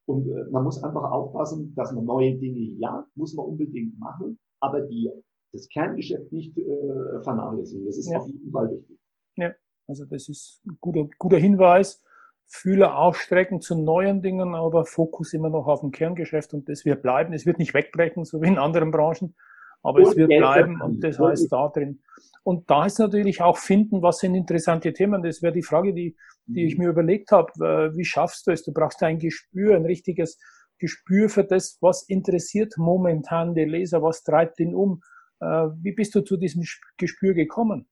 Und 0.08 0.28
äh, 0.28 0.43
man 0.51 0.63
muss 0.63 0.84
einfach 0.84 1.10
aufpassen, 1.10 1.73
dass 1.75 1.91
man 1.91 2.06
neue 2.06 2.36
Dinge, 2.36 2.78
ja, 2.78 3.08
muss 3.15 3.34
man 3.34 3.47
unbedingt 3.47 3.97
machen, 3.97 4.38
aber 4.60 4.82
die, 4.82 5.10
das 5.54 5.67
Kerngeschäft 5.69 6.32
nicht 6.32 6.56
äh, 6.56 7.23
vernachlässigen. 7.23 7.86
Das 7.88 7.97
ist 7.97 8.12
ja. 8.12 8.19
auf 8.19 8.28
jeden 8.28 8.51
Fall 8.51 8.69
wichtig. 8.69 8.99
Ja, 9.38 9.56
also 9.88 10.06
das 10.06 10.30
ist 10.30 10.62
ein 10.67 10.78
guter, 10.80 11.08
guter 11.17 11.38
Hinweis. 11.38 12.04
Fühler 12.47 12.97
ausstrecken 12.97 13.62
zu 13.62 13.75
neuen 13.75 14.21
Dingen, 14.21 14.55
aber 14.55 14.86
Fokus 14.86 15.34
immer 15.34 15.49
noch 15.49 15.67
auf 15.67 15.81
dem 15.81 15.91
Kerngeschäft 15.91 16.53
und 16.53 16.69
das 16.69 16.86
wird 16.86 17.01
bleiben. 17.01 17.34
Es 17.34 17.45
wird 17.45 17.60
nicht 17.60 17.73
wegbrechen, 17.73 18.23
so 18.25 18.41
wie 18.41 18.47
in 18.47 18.58
anderen 18.58 18.91
Branchen, 18.91 19.36
aber 19.81 19.99
und 19.99 20.08
es 20.08 20.15
wird 20.15 20.29
bleiben 20.29 20.81
und 20.81 21.03
das 21.03 21.19
heißt 21.19 21.51
da 21.51 21.69
drin. 21.69 22.01
Und 22.43 22.69
da 22.69 22.86
ist 22.86 22.99
natürlich 22.99 23.41
auch 23.41 23.58
finden, 23.58 24.03
was 24.03 24.19
sind 24.19 24.36
interessante 24.36 24.93
Themen. 24.93 25.23
Das 25.23 25.41
wäre 25.41 25.53
die 25.53 25.63
Frage, 25.63 25.93
die, 25.93 26.15
die 26.45 26.65
ich 26.65 26.77
mhm. 26.77 26.84
mir 26.84 26.89
überlegt 26.91 27.31
habe. 27.31 27.51
Wie 27.95 28.05
schaffst 28.05 28.45
du 28.45 28.51
es? 28.51 28.63
Du 28.63 28.71
brauchst 28.71 29.01
ein 29.01 29.17
Gespür, 29.17 29.75
ein 29.75 29.86
richtiges 29.86 30.38
Gespür 30.77 31.29
für 31.29 31.43
das, 31.43 31.77
was 31.81 32.03
interessiert 32.03 32.73
momentan 32.77 33.55
den 33.55 33.69
Leser, 33.69 34.03
was 34.03 34.23
treibt 34.23 34.60
ihn 34.60 34.75
um. 34.75 35.01
Äh, 35.39 35.45
wie 35.81 35.93
bist 35.93 36.15
du 36.15 36.21
zu 36.21 36.38
diesem 36.38 36.63
Gespür 36.97 37.34
gekommen? 37.34 37.88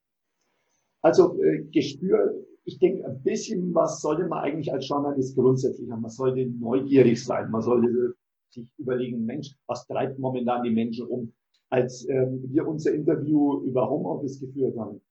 Also 1.02 1.42
äh, 1.42 1.64
Gespür 1.72 2.34
ich 2.66 2.80
denke, 2.80 3.06
ein 3.06 3.22
bisschen 3.24 3.74
was 3.74 4.02
sollte 4.02 4.26
man 4.28 4.40
eigentlich 4.40 4.72
als 4.72 4.88
Journalist 4.88 5.36
grundsätzlich 5.36 5.90
haben. 5.92 6.02
Man 6.02 6.12
sollte 6.12 6.46
neugierig 6.46 7.24
sein. 7.24 7.52
Man 7.52 7.62
sollte 7.62 8.16
sich 8.50 8.68
überlegen, 8.78 9.26
Mensch, 9.26 9.56
was 9.68 9.86
treibt 9.88 10.20
momentan 10.20 10.64
die 10.64 10.72
Menschen 10.72 11.08
um? 11.08 11.34
Als 11.70 12.08
ähm, 12.08 12.44
wir 12.48 12.68
unser 12.68 12.94
Interview 12.94 13.64
über 13.64 13.90
Homeoffice 13.90 14.40
geführt 14.40 14.78
haben, 14.78 15.02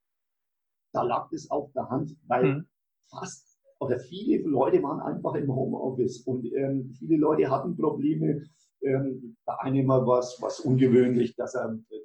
da 0.92 1.02
lag 1.02 1.30
es 1.32 1.50
auf 1.50 1.72
der 1.72 1.88
Hand, 1.90 2.16
weil 2.26 2.44
mhm. 2.44 2.66
fast 3.10 3.58
oder 3.80 3.98
viele 3.98 4.48
Leute 4.48 4.80
waren 4.82 5.00
einfach 5.00 5.34
im 5.34 5.52
Homeoffice 5.52 6.20
und 6.20 6.46
ähm, 6.54 6.92
viele 6.98 7.16
Leute 7.16 7.50
hatten 7.50 7.76
Probleme. 7.76 8.44
Ähm, 8.82 9.36
der 9.46 9.62
eine 9.62 9.82
mal 9.82 10.06
was, 10.06 10.40
was 10.40 10.60
ungewöhnlich, 10.60 11.34
dass 11.36 11.54
er 11.54 11.72
äh, 11.90 11.96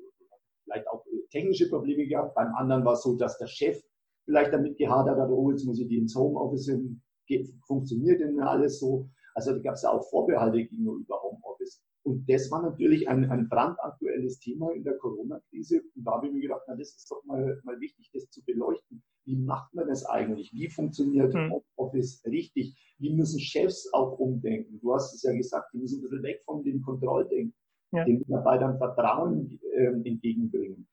vielleicht 0.64 0.88
auch 0.88 1.06
technische 1.30 1.70
Probleme 1.70 2.08
gehabt. 2.08 2.36
Beim 2.36 2.54
anderen 2.56 2.84
war 2.84 2.94
es 2.94 3.04
so, 3.04 3.16
dass 3.16 3.38
der 3.38 3.48
Chef 3.48 3.82
vielleicht 4.28 4.54
damit 4.54 4.78
gehadert 4.78 5.18
hat, 5.18 5.30
oh, 5.30 5.52
jetzt 5.52 5.66
muss 5.66 5.80
ich 5.80 5.88
die 5.88 5.98
ins 5.98 6.16
Homeoffice 6.16 6.68
hin, 6.68 7.02
geht, 7.28 7.50
funktioniert 7.66 8.20
denn 8.20 8.40
alles 8.42 8.80
so? 8.80 9.10
Also 9.34 9.54
da 9.54 9.60
gab 9.60 9.76
es 9.76 9.84
ja 9.84 9.92
auch 9.92 10.04
Vorbehalte 10.10 10.58
gegenüber 10.58 11.22
Homeoffice. 11.22 11.82
Und 12.04 12.30
das 12.30 12.52
war 12.52 12.62
natürlich 12.62 13.08
ein, 13.08 13.30
ein 13.30 13.48
brandaktuelles 13.48 14.40
Thema 14.40 14.72
in 14.74 14.84
der 14.84 14.98
Corona-Krise. 14.98 15.82
Und 15.96 16.04
da 16.06 16.14
habe 16.14 16.28
ich 16.28 16.34
mir 16.34 16.42
gedacht, 16.42 16.62
na, 16.68 16.76
das 16.76 16.96
ist 16.96 17.10
doch 17.10 17.24
mal, 17.26 17.60
mal 17.64 17.80
wichtig, 17.80 18.10
das 18.14 18.30
zu 18.30 18.44
beleuchten. 18.44 19.02
Wie 19.26 19.38
macht 19.38 19.74
man 19.74 19.88
das 19.88 20.06
eigentlich? 20.06 20.52
Wie 20.54 20.70
funktioniert 20.70 21.34
mhm. 21.34 21.62
Homeoffice 21.78 22.24
richtig? 22.26 22.76
Wie 22.98 23.14
müssen 23.14 23.40
Chefs 23.40 23.90
auch 23.94 24.18
umdenken? 24.20 24.80
Du 24.82 24.94
hast 24.94 25.14
es 25.14 25.24
ja 25.24 25.34
gesagt, 25.34 25.74
die 25.74 25.78
müssen 25.78 26.00
ein 26.00 26.02
bisschen 26.02 26.24
weg 26.24 26.42
von 26.46 26.64
dem 26.64 26.82
Kontrolldenken, 26.82 27.54
ja. 27.92 28.04
den 28.04 28.20
Mitarbeitern 28.20 28.78
Vertrauen 28.78 29.60
äh, 29.74 29.86
entgegenbringen 29.86 30.88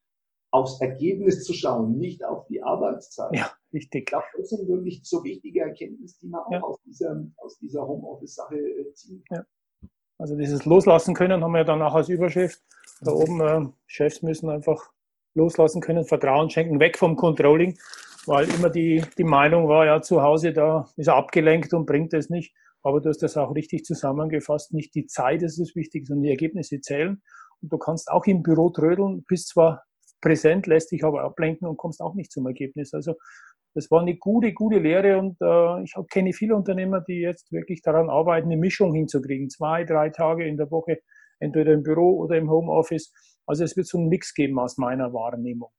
aufs 0.55 0.81
Ergebnis 0.81 1.43
zu 1.43 1.53
schauen, 1.53 1.99
nicht 1.99 2.25
auf 2.25 2.47
die 2.47 2.63
Arbeitszeit. 2.63 3.35
Ja, 3.35 3.51
richtig. 3.73 4.03
Ich 4.03 4.07
glaube, 4.07 4.25
das 4.39 4.51
sind 4.51 4.69
wirklich 4.69 5.01
so 5.03 5.25
wichtige 5.25 5.63
Erkenntnisse, 5.63 6.17
die 6.23 6.29
man 6.29 6.43
auch 6.43 6.53
ja. 6.53 6.63
aus 6.63 6.81
dieser, 6.87 7.27
aus 7.39 7.59
dieser 7.59 7.85
Homeoffice-Sache 7.85 8.55
äh, 8.55 8.93
ziehen 8.93 9.25
kann. 9.29 9.39
Ja. 9.39 9.89
Also 10.17 10.37
dieses 10.37 10.65
Loslassen 10.65 11.13
können 11.13 11.43
haben 11.43 11.51
wir 11.51 11.59
ja 11.59 11.65
dann 11.65 11.83
auch 11.83 11.95
als 11.95 12.09
Überschrift. 12.09 12.63
Da 13.01 13.11
mhm. 13.11 13.17
oben, 13.17 13.41
äh, 13.41 13.69
Chefs 13.87 14.23
müssen 14.23 14.49
einfach 14.49 14.93
loslassen 15.35 15.81
können, 15.81 16.05
Vertrauen 16.05 16.49
schenken, 16.51 16.79
weg 16.79 16.99
vom 16.99 17.17
Controlling, 17.17 17.77
weil 18.27 18.49
immer 18.49 18.71
die, 18.71 19.03
die 19.19 19.25
Meinung 19.25 19.67
war, 19.67 19.85
ja, 19.87 20.03
zu 20.03 20.23
Hause, 20.23 20.53
da 20.53 20.89
ist 20.97 21.09
er 21.09 21.17
abgelenkt 21.17 21.75
und 21.75 21.85
bringt 21.85 22.15
es 22.15 22.31
nicht. 22.31 22.55
Aber 22.83 23.01
du 23.01 23.09
hast 23.09 23.25
das 23.25 23.37
auch 23.37 23.57
richtig 23.57 23.85
zusammengefasst. 23.85 24.73
Nicht 24.73 24.95
die 24.95 25.07
Zeit 25.07 25.43
ist 25.43 25.59
das 25.59 25.75
Wichtige, 25.75 26.07
sondern 26.07 26.23
die 26.23 26.31
Ergebnisse 26.31 26.81
zählen. 26.81 27.21
Und 27.61 27.73
du 27.73 27.79
kannst 27.79 28.09
auch 28.09 28.25
im 28.27 28.45
Büro 28.45 28.71
trödeln, 28.71 29.25
bist 29.27 29.49
zwar 29.49 29.83
präsent, 30.25 30.67
lässt 30.67 30.91
dich 30.91 31.05
aber 31.05 31.23
ablenken 31.23 31.69
und 31.69 31.77
kommst 31.77 32.01
auch 32.01 32.15
nicht 32.15 32.33
zum 32.33 32.47
Ergebnis. 32.47 32.95
Also 32.95 33.15
das 33.75 33.91
war 33.91 34.01
eine 34.01 34.17
gute, 34.17 34.53
gute 34.53 34.79
Lehre 34.79 35.19
und 35.19 35.37
äh, 35.41 35.83
ich 35.83 35.95
kenne 36.11 36.33
viele 36.33 36.57
Unternehmer, 36.57 37.01
die 37.01 37.21
jetzt 37.21 37.53
wirklich 37.53 37.83
daran 37.83 38.09
arbeiten, 38.09 38.47
eine 38.47 38.57
Mischung 38.57 38.95
hinzukriegen. 38.95 39.51
Zwei, 39.51 39.85
drei 39.85 40.11
Tage 40.11 40.47
in 40.47 40.57
der 40.57 40.71
Woche, 40.71 41.01
entweder 41.41 41.73
im 41.73 41.83
Büro 41.83 42.19
oder 42.19 42.39
im 42.39 42.51
Homeoffice. 42.51 43.13
Also 43.47 43.65
es 43.65 43.77
wird 43.77 43.87
so 43.87 43.99
einen 43.99 44.09
Mix 44.09 44.33
geben 44.33 44.59
aus 44.59 44.79
meiner 44.79 45.13
Wahrnehmung. 45.13 45.71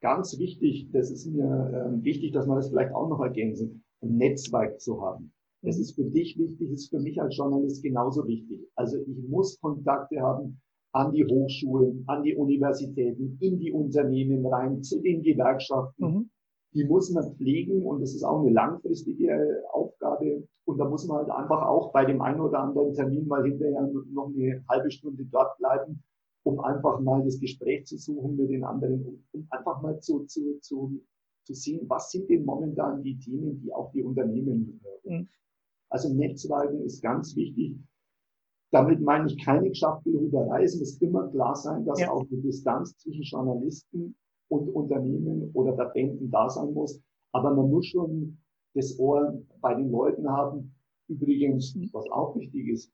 Ganz 0.00 0.38
wichtig, 0.38 0.90
das 0.92 1.10
ist 1.10 1.26
mir 1.26 1.44
äh, 1.44 2.04
wichtig, 2.04 2.32
dass 2.32 2.46
man 2.46 2.56
das 2.56 2.68
vielleicht 2.68 2.94
auch 2.94 3.08
noch 3.08 3.20
ergänzen, 3.20 3.84
ein 4.02 4.16
Netzwerk 4.16 4.80
zu 4.80 5.00
haben. 5.00 5.32
Das 5.62 5.78
ist 5.78 5.94
für 5.94 6.04
dich 6.04 6.36
wichtig, 6.38 6.70
ist 6.72 6.90
für 6.90 7.00
mich 7.00 7.20
als 7.20 7.36
Journalist 7.36 7.82
genauso 7.82 8.26
wichtig. 8.26 8.66
Also 8.74 8.98
ich 8.98 9.28
muss 9.28 9.58
Kontakte 9.60 10.20
haben 10.20 10.60
an 10.94 11.12
die 11.12 11.24
Hochschulen, 11.26 12.04
an 12.06 12.22
die 12.22 12.36
Universitäten, 12.36 13.36
in 13.40 13.58
die 13.58 13.72
Unternehmen 13.72 14.46
rein, 14.46 14.82
zu 14.82 15.00
den 15.00 15.22
Gewerkschaften. 15.22 16.04
Mhm. 16.04 16.30
Die 16.72 16.84
muss 16.84 17.10
man 17.10 17.34
pflegen 17.34 17.82
und 17.82 18.00
das 18.00 18.14
ist 18.14 18.22
auch 18.22 18.40
eine 18.40 18.50
langfristige 18.50 19.28
äh, 19.28 19.62
Aufgabe. 19.72 20.46
Und 20.64 20.78
da 20.78 20.88
muss 20.88 21.06
man 21.06 21.18
halt 21.18 21.30
einfach 21.30 21.66
auch 21.66 21.92
bei 21.92 22.04
dem 22.04 22.22
einen 22.22 22.40
oder 22.40 22.60
anderen 22.60 22.94
Termin 22.94 23.26
mal 23.26 23.44
hinterher 23.44 23.90
noch 24.12 24.28
eine 24.28 24.64
halbe 24.68 24.90
Stunde 24.90 25.24
dort 25.24 25.58
bleiben, 25.58 26.02
um 26.44 26.60
einfach 26.60 27.00
mal 27.00 27.24
das 27.24 27.40
Gespräch 27.40 27.86
zu 27.86 27.98
suchen 27.98 28.36
mit 28.36 28.50
den 28.50 28.64
anderen, 28.64 29.24
um 29.32 29.46
einfach 29.50 29.82
mal 29.82 29.98
zu, 30.00 30.24
zu, 30.26 30.58
zu, 30.60 31.00
zu 31.44 31.54
sehen, 31.54 31.84
was 31.88 32.10
sind 32.12 32.30
denn 32.30 32.44
momentan 32.44 33.02
die 33.02 33.18
Themen, 33.18 33.60
die 33.60 33.72
auch 33.72 33.90
die 33.92 34.02
Unternehmen. 34.02 34.80
Mhm. 35.02 35.28
Also 35.90 36.12
Netzwerken 36.14 36.82
ist 36.82 37.02
ganz 37.02 37.34
wichtig. 37.34 37.76
Damit 38.74 39.00
meine 39.02 39.28
ich 39.28 39.38
keine 39.44 39.68
Geschäftsbehuberei. 39.68 40.64
Es 40.64 40.76
muss 40.76 41.00
immer 41.00 41.28
klar 41.28 41.54
sein, 41.54 41.84
dass 41.84 42.00
ja. 42.00 42.10
auch 42.10 42.24
die 42.24 42.42
Distanz 42.42 42.96
zwischen 42.96 43.22
Journalisten 43.22 44.16
und 44.48 44.68
Unternehmen 44.68 45.48
oder 45.54 45.76
Verbänden 45.76 46.28
da 46.28 46.50
sein 46.50 46.74
muss. 46.74 47.00
Aber 47.32 47.54
man 47.54 47.70
muss 47.70 47.86
schon 47.86 48.36
das 48.74 48.98
Ohr 48.98 49.40
bei 49.60 49.74
den 49.74 49.92
Leuten 49.92 50.28
haben. 50.28 50.74
Übrigens, 51.06 51.76
mhm. 51.76 51.88
was 51.92 52.10
auch 52.10 52.34
wichtig 52.34 52.66
ist, 52.66 52.92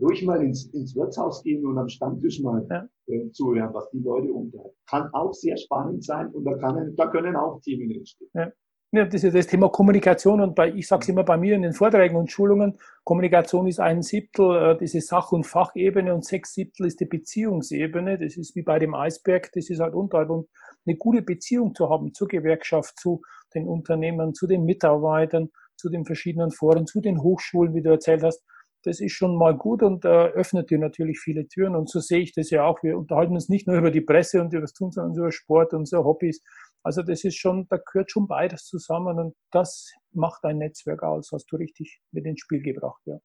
ruhig 0.00 0.24
mal 0.24 0.42
ins, 0.42 0.72
ins 0.72 0.96
Wirtshaus 0.96 1.42
gehen 1.42 1.66
und 1.66 1.76
am 1.76 1.90
Stammtisch 1.90 2.40
mal 2.40 2.66
ja. 2.70 2.88
äh, 3.08 3.30
zuhören, 3.32 3.74
was 3.74 3.90
die 3.90 3.98
Leute 3.98 4.32
umtreibt. 4.32 4.74
Kann 4.88 5.12
auch 5.12 5.34
sehr 5.34 5.58
spannend 5.58 6.02
sein 6.02 6.28
und 6.28 6.44
da, 6.44 6.56
kann, 6.56 6.96
da 6.96 7.08
können 7.08 7.36
auch 7.36 7.60
Themen 7.60 7.90
entstehen. 7.90 8.30
Ja. 8.32 8.50
Ja, 8.92 9.04
das 9.04 9.22
ist 9.22 9.36
das 9.36 9.46
Thema 9.46 9.68
Kommunikation 9.68 10.40
und 10.40 10.56
bei, 10.56 10.68
ich 10.72 10.88
sage 10.88 11.02
es 11.02 11.08
immer 11.08 11.22
bei 11.22 11.36
mir 11.36 11.54
in 11.54 11.62
den 11.62 11.72
Vorträgen 11.74 12.16
und 12.16 12.32
Schulungen, 12.32 12.76
Kommunikation 13.04 13.68
ist 13.68 13.78
ein 13.78 14.02
Siebtel 14.02 14.72
äh, 14.72 14.78
diese 14.78 15.00
Sach- 15.00 15.30
und 15.30 15.46
Fachebene 15.46 16.12
und 16.12 16.24
sechs 16.24 16.54
Siebtel 16.54 16.86
ist 16.86 16.98
die 16.98 17.04
Beziehungsebene. 17.04 18.18
Das 18.18 18.36
ist 18.36 18.56
wie 18.56 18.62
bei 18.62 18.80
dem 18.80 18.96
Eisberg, 18.96 19.52
das 19.52 19.70
ist 19.70 19.78
halt 19.78 19.94
unterhalb 19.94 20.30
und 20.30 20.48
eine 20.86 20.96
gute 20.96 21.22
Beziehung 21.22 21.72
zu 21.72 21.88
haben 21.88 22.12
zur 22.14 22.26
Gewerkschaft, 22.26 22.98
zu 22.98 23.22
den 23.54 23.68
Unternehmen, 23.68 24.34
zu 24.34 24.48
den 24.48 24.64
Mitarbeitern, 24.64 25.50
zu 25.76 25.88
den 25.88 26.04
verschiedenen 26.04 26.50
Foren, 26.50 26.86
zu 26.86 27.00
den 27.00 27.22
Hochschulen, 27.22 27.74
wie 27.74 27.82
du 27.82 27.90
erzählt 27.90 28.24
hast. 28.24 28.42
das 28.82 29.00
ist 29.00 29.12
schon 29.12 29.36
mal 29.36 29.56
gut 29.56 29.82
und 29.82 30.04
äh, 30.04 30.08
öffnet 30.08 30.70
dir 30.70 30.78
natürlich 30.78 31.20
viele 31.20 31.46
Türen. 31.46 31.76
Und 31.76 31.88
so 31.88 32.00
sehe 32.00 32.20
ich 32.20 32.32
das 32.32 32.50
ja 32.50 32.64
auch. 32.64 32.82
Wir 32.82 32.98
unterhalten 32.98 33.34
uns 33.34 33.48
nicht 33.48 33.66
nur 33.66 33.76
über 33.76 33.90
die 33.90 34.00
Presse 34.00 34.40
und 34.40 34.52
über 34.52 34.62
das 34.62 34.72
Tun, 34.72 34.90
sondern 34.90 35.16
über 35.16 35.32
Sport 35.32 35.74
und 35.74 35.86
so 35.86 36.04
Hobbys. 36.04 36.42
Also 36.82 37.02
das 37.02 37.24
ist 37.24 37.36
schon, 37.36 37.66
da 37.68 37.76
gehört 37.76 38.10
schon 38.10 38.26
beides 38.26 38.64
zusammen 38.64 39.18
und 39.18 39.34
das 39.50 39.92
macht 40.12 40.44
ein 40.44 40.58
Netzwerk 40.58 41.02
aus, 41.02 41.30
hast 41.32 41.50
du 41.52 41.56
richtig 41.56 42.00
mit 42.10 42.24
ins 42.24 42.40
Spiel 42.40 42.62
gebracht, 42.62 43.02
ja. 43.06 43.18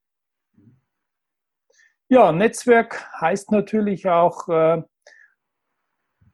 Ja, 2.08 2.32
Netzwerk 2.32 3.12
heißt 3.20 3.52
natürlich 3.52 4.08
auch, 4.08 4.48
äh, 4.48 4.84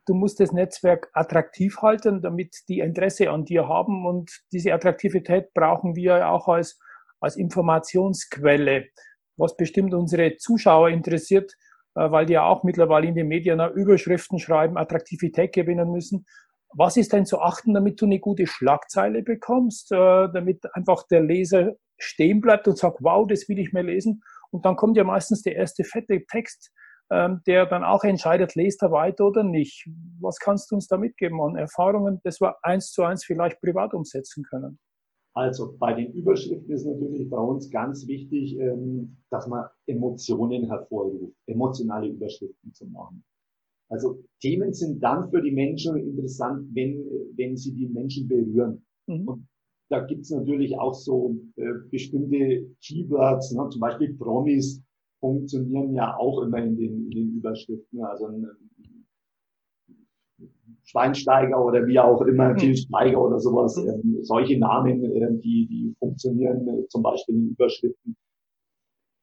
du 0.05 0.13
musst 0.13 0.41
das 0.41 0.51
Netzwerk 0.51 1.09
attraktiv 1.13 1.77
halten, 1.81 2.21
damit 2.21 2.55
die 2.67 2.79
Interesse 2.79 3.29
an 3.29 3.45
dir 3.45 3.69
haben 3.69 4.05
und 4.05 4.41
diese 4.51 4.73
Attraktivität 4.73 5.53
brauchen 5.53 5.95
wir 5.95 6.27
auch 6.27 6.49
als, 6.49 6.77
als 7.21 7.37
Informationsquelle 7.37 8.89
was 9.37 9.57
bestimmt 9.57 9.93
unsere 9.93 10.37
Zuschauer 10.37 10.89
interessiert, 10.89 11.53
äh, 11.95 12.09
weil 12.11 12.25
die 12.25 12.33
ja 12.33 12.43
auch 12.43 12.63
mittlerweile 12.63 13.07
in 13.07 13.15
den 13.15 13.27
Medien 13.27 13.59
Überschriften 13.73 14.39
schreiben, 14.39 14.77
Attraktivität 14.77 15.53
gewinnen 15.53 15.91
müssen. 15.91 16.25
Was 16.73 16.97
ist 16.97 17.11
denn 17.13 17.25
zu 17.25 17.39
achten, 17.39 17.73
damit 17.73 18.01
du 18.01 18.05
eine 18.05 18.19
gute 18.19 18.47
Schlagzeile 18.47 19.23
bekommst, 19.23 19.91
äh, 19.91 19.95
damit 19.95 20.63
einfach 20.73 21.03
der 21.07 21.21
Leser 21.21 21.73
stehen 21.97 22.41
bleibt 22.41 22.67
und 22.67 22.77
sagt, 22.77 22.97
wow, 23.01 23.27
das 23.27 23.47
will 23.49 23.59
ich 23.59 23.73
mehr 23.73 23.83
lesen. 23.83 24.23
Und 24.51 24.65
dann 24.65 24.75
kommt 24.75 24.97
ja 24.97 25.03
meistens 25.03 25.41
der 25.41 25.55
erste 25.55 25.83
fette 25.83 26.25
Text, 26.29 26.71
ähm, 27.11 27.41
der 27.45 27.65
dann 27.65 27.83
auch 27.83 28.03
entscheidet, 28.03 28.55
lest 28.55 28.81
er 28.81 28.91
weiter 28.91 29.27
oder 29.27 29.43
nicht. 29.43 29.87
Was 30.19 30.39
kannst 30.39 30.71
du 30.71 30.75
uns 30.75 30.87
da 30.87 30.97
mitgeben 30.97 31.41
an 31.41 31.55
Erfahrungen, 31.55 32.21
das 32.23 32.39
wir 32.39 32.55
eins 32.63 32.91
zu 32.91 33.03
eins 33.03 33.25
vielleicht 33.25 33.59
privat 33.61 33.93
umsetzen 33.93 34.43
können? 34.43 34.79
Also 35.33 35.75
bei 35.77 35.93
den 35.93 36.11
Überschriften 36.11 36.73
ist 36.73 36.85
natürlich 36.85 37.29
bei 37.29 37.37
uns 37.37 37.69
ganz 37.69 38.05
wichtig, 38.07 38.57
ähm, 38.59 39.17
dass 39.29 39.47
man 39.47 39.65
Emotionen 39.85 40.67
hervorruft, 40.67 41.35
emotionale 41.47 42.07
Überschriften 42.07 42.73
zu 42.73 42.85
machen. 42.87 43.23
Also 43.91 44.23
Themen 44.39 44.73
sind 44.73 45.03
dann 45.03 45.29
für 45.29 45.41
die 45.41 45.51
Menschen 45.51 45.97
interessant, 45.97 46.67
wenn, 46.73 47.05
wenn 47.35 47.57
sie 47.57 47.73
die 47.73 47.87
Menschen 47.87 48.27
berühren. 48.27 48.85
Mhm. 49.07 49.27
Und 49.27 49.47
da 49.89 49.99
gibt's 50.05 50.29
natürlich 50.29 50.77
auch 50.77 50.93
so 50.93 51.35
äh, 51.57 51.73
bestimmte 51.89 52.69
Keywords, 52.81 53.51
ne? 53.51 53.67
zum 53.69 53.81
Beispiel 53.81 54.13
Promis 54.13 54.81
funktionieren 55.19 55.93
ja 55.93 56.15
auch 56.17 56.41
immer 56.41 56.59
in 56.59 56.77
den, 56.77 57.05
in 57.05 57.11
den 57.11 57.37
Überschriften. 57.37 58.01
Also 58.01 58.27
ein, 58.27 58.47
Schweinsteiger 60.83 61.63
oder 61.63 61.85
wie 61.85 61.99
auch 61.99 62.21
immer, 62.21 62.55
Til 62.55 62.75
Steiger 62.75 63.23
oder 63.23 63.39
sowas, 63.39 63.77
ähm, 63.77 64.19
solche 64.21 64.57
Namen, 64.57 65.03
äh, 65.03 65.39
die, 65.39 65.67
die 65.67 65.95
funktionieren 65.99 66.67
äh, 66.67 66.87
zum 66.87 67.03
Beispiel 67.03 67.35
in 67.35 67.49
Überschriften. 67.49 68.15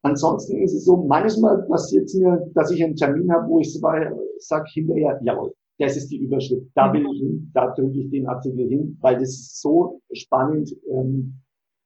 Ansonsten 0.08 0.56
ist 0.62 0.74
es 0.74 0.84
so, 0.84 0.96
manchmal 0.96 1.66
passiert 1.66 2.06
es 2.06 2.14
mir, 2.14 2.50
dass 2.54 2.70
ich 2.70 2.82
einen 2.82 2.96
Termin 2.96 3.30
habe, 3.30 3.48
wo 3.48 3.60
ich 3.60 3.72
sage 3.74 4.70
hinterher, 4.72 5.20
jawohl, 5.22 5.52
das 5.78 5.96
ist 5.96 6.08
die 6.08 6.18
Überschrift, 6.18 6.66
da 6.74 6.92
will 6.92 7.06
ich 7.12 7.20
hin, 7.20 7.50
da 7.54 7.72
drücke 7.74 7.98
ich 7.98 8.10
den 8.10 8.26
Artikel 8.26 8.68
hin, 8.68 8.96
weil 9.00 9.16
das 9.16 9.28
ist 9.28 9.60
so 9.60 10.00
spannend, 10.12 10.74
ähm, 10.90 11.34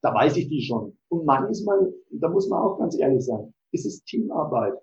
da 0.03 0.15
weiß 0.15 0.37
ich 0.37 0.49
die 0.49 0.63
schon. 0.63 0.97
Und 1.09 1.25
manchmal, 1.25 1.93
da 2.11 2.29
muss 2.29 2.49
man 2.49 2.61
auch 2.61 2.79
ganz 2.79 2.99
ehrlich 2.99 3.25
sein, 3.25 3.53
ist 3.73 3.87
es 3.87 4.03
Teamarbeit. 4.05 4.75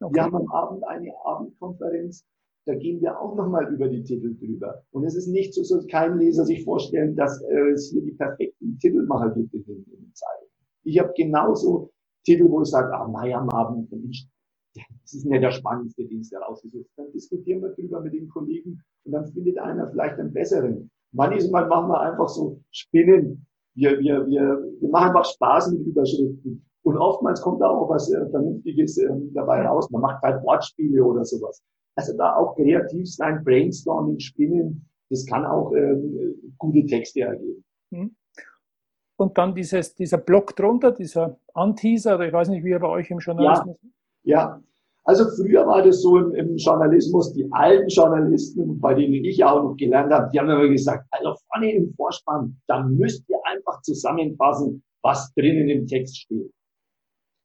Okay. 0.00 0.14
Wir 0.14 0.22
haben 0.22 0.36
am 0.36 0.50
Abend 0.50 0.84
eine 0.86 1.12
Abendkonferenz, 1.24 2.24
da 2.66 2.74
gehen 2.74 3.00
wir 3.00 3.20
auch 3.20 3.34
nochmal 3.34 3.72
über 3.72 3.88
die 3.88 4.02
Titel 4.02 4.36
drüber. 4.36 4.82
Und 4.90 5.04
es 5.04 5.14
ist 5.16 5.28
nicht 5.28 5.54
so, 5.54 5.62
soll 5.62 5.86
kein 5.86 6.18
Leser 6.18 6.44
sich 6.44 6.64
vorstellen, 6.64 7.16
dass 7.16 7.42
äh, 7.42 7.70
es 7.72 7.90
hier 7.90 8.02
die 8.02 8.12
perfekten 8.12 8.78
Titelmacher 8.78 9.30
gibt 9.30 9.54
in 9.54 9.64
den, 9.64 9.84
in 9.84 10.04
den 10.04 10.14
Zeilen. 10.14 10.48
Ich 10.84 10.98
habe 10.98 11.12
genauso 11.16 11.90
Titel, 12.26 12.50
wo 12.50 12.60
ich 12.62 12.68
sage, 12.68 12.92
ah, 12.92 13.06
Mai 13.06 13.34
am 13.34 13.48
Abend, 13.50 13.88
das 13.92 15.14
ist 15.14 15.24
nicht 15.24 15.42
der 15.42 15.52
spannendste 15.52 16.04
Dienst 16.04 16.32
herausgesucht. 16.32 16.86
Dann 16.96 17.10
diskutieren 17.12 17.62
wir 17.62 17.70
drüber 17.70 18.00
mit 18.00 18.12
den 18.12 18.28
Kollegen 18.28 18.82
und 19.04 19.12
dann 19.12 19.26
findet 19.28 19.58
einer 19.58 19.88
vielleicht 19.88 20.18
einen 20.18 20.32
besseren. 20.32 20.90
Manchmal 21.12 21.66
machen 21.68 21.88
wir 21.88 22.00
einfach 22.00 22.28
so 22.28 22.60
Spinnen. 22.72 23.46
Wir, 23.74 23.98
wir, 24.00 24.26
wir, 24.26 24.72
wir 24.80 24.88
machen 24.88 25.08
einfach 25.08 25.24
Spaß 25.24 25.70
mit 25.72 25.86
Überschriften. 25.86 26.66
Und 26.82 26.98
oftmals 26.98 27.40
kommt 27.40 27.60
da 27.60 27.68
auch 27.68 27.88
was 27.88 28.10
äh, 28.10 28.28
Vernünftiges 28.30 28.98
äh, 28.98 29.08
dabei 29.32 29.66
raus. 29.66 29.90
Man 29.90 30.02
macht 30.02 30.22
halt 30.22 30.42
Wortspiele 30.44 31.02
oder 31.04 31.24
sowas. 31.24 31.62
Also 31.96 32.16
da 32.16 32.36
auch 32.36 32.54
kreativ 32.56 33.10
sein, 33.12 33.42
Brainstorming, 33.44 34.18
Spinnen, 34.18 34.86
das 35.10 35.24
kann 35.26 35.46
auch 35.46 35.72
ähm, 35.74 36.54
gute 36.58 36.84
Texte 36.86 37.20
ergeben. 37.20 37.64
Hm. 37.92 38.14
Und 39.16 39.38
dann 39.38 39.54
dieses, 39.54 39.94
dieser 39.94 40.18
Block 40.18 40.54
drunter, 40.56 40.92
dieser 40.92 41.38
Anteaser, 41.54 42.20
ich 42.20 42.32
weiß 42.32 42.48
nicht, 42.48 42.64
wie 42.64 42.72
er 42.72 42.80
bei 42.80 42.88
euch 42.88 43.10
im 43.10 43.18
Journalismus 43.18 43.76
Ja, 44.24 44.38
ja. 44.38 44.62
also 45.04 45.24
früher 45.36 45.66
war 45.66 45.82
das 45.82 46.02
so 46.02 46.18
im, 46.18 46.34
im, 46.34 46.56
Journalismus, 46.56 47.32
die 47.32 47.48
alten 47.50 47.88
Journalisten, 47.88 48.78
bei 48.78 48.94
denen 48.94 49.24
ich 49.24 49.42
auch 49.42 49.62
noch 49.62 49.76
gelernt 49.76 50.12
habe, 50.12 50.28
die 50.32 50.38
haben 50.38 50.50
immer 50.50 50.68
gesagt, 50.68 51.06
also 51.10 51.34
vorne 51.48 51.72
im 51.72 51.94
Vorspann, 51.94 52.60
da 52.66 52.82
müsst 52.82 53.26
ihr 53.28 53.38
einfach 53.44 53.80
zusammenfassen, 53.82 54.82
was 55.02 55.32
drinnen 55.34 55.68
im 55.70 55.86
Text 55.86 56.18
steht. 56.18 56.52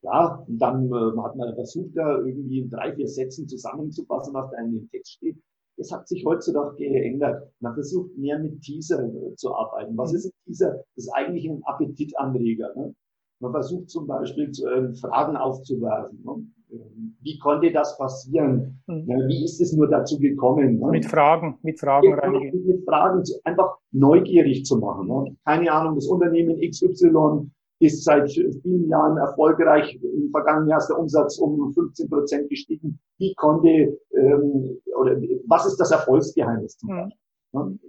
Ja, 0.03 0.43
und 0.47 0.57
dann 0.57 0.87
äh, 0.87 1.21
hat 1.21 1.35
man 1.35 1.53
versucht, 1.53 1.95
da 1.95 2.17
irgendwie 2.17 2.59
in 2.59 2.69
drei, 2.69 2.93
vier 2.93 3.07
Sätzen 3.07 3.47
zusammenzufassen, 3.47 4.33
was 4.33 4.49
da 4.49 4.57
in 4.57 4.71
dem 4.71 4.89
Text 4.89 5.13
steht. 5.13 5.37
Das 5.81 5.91
hat 5.91 6.07
sich 6.07 6.23
heutzutage 6.25 6.75
geändert. 6.75 7.51
Man 7.59 7.73
versucht 7.73 8.15
mehr 8.15 8.37
mit 8.37 8.61
Teaser 8.61 9.03
äh, 9.03 9.35
zu 9.35 9.51
arbeiten. 9.51 9.97
Was 9.97 10.11
mhm. 10.11 10.17
ist 10.17 10.25
ein 10.25 10.31
Teaser? 10.45 10.73
Das 10.95 11.05
ist 11.05 11.09
eigentlich 11.09 11.49
ein 11.49 11.63
Appetitanreger. 11.63 12.71
Ne? 12.75 12.93
Man 13.39 13.51
versucht 13.51 13.89
zum 13.89 14.05
Beispiel 14.05 14.51
äh, 14.51 14.93
Fragen 14.93 15.35
aufzuwerfen. 15.37 16.21
Ne? 16.23 16.45
Ähm, 16.71 17.17
wie 17.21 17.39
konnte 17.39 17.71
das 17.71 17.97
passieren? 17.97 18.79
Mhm. 18.85 19.07
Wie 19.27 19.43
ist 19.43 19.59
es 19.59 19.73
nur 19.73 19.89
dazu 19.89 20.19
gekommen? 20.19 20.77
Ne? 20.77 20.87
Mit 20.91 21.05
Fragen, 21.07 21.57
mit 21.63 21.79
Fragen 21.79 22.09
ja, 22.09 22.15
reingehen. 22.15 22.63
Mit 22.63 22.85
Fragen, 22.85 23.23
einfach 23.43 23.79
neugierig 23.91 24.63
zu 24.63 24.77
machen. 24.77 25.07
Ne? 25.07 25.35
Keine 25.45 25.71
Ahnung, 25.71 25.95
das 25.95 26.05
Unternehmen 26.05 26.59
XY 26.59 27.49
ist 27.81 28.03
seit 28.03 28.31
vielen 28.31 28.87
Jahren 28.89 29.17
erfolgreich. 29.17 29.99
Im 30.01 30.29
vergangenen 30.31 30.69
Jahr 30.69 30.79
ist 30.79 30.87
der 30.87 30.99
Umsatz 30.99 31.39
um 31.39 31.73
15 31.73 32.09
Prozent 32.09 32.49
gestiegen. 32.49 32.99
Wie 33.17 33.33
konnte 33.35 33.97
ähm, 34.13 34.79
oder 34.99 35.17
was 35.47 35.65
ist 35.65 35.77
das 35.77 35.91
Erfolgsgeheimnis? 35.91 36.77
Mhm. 36.83 37.11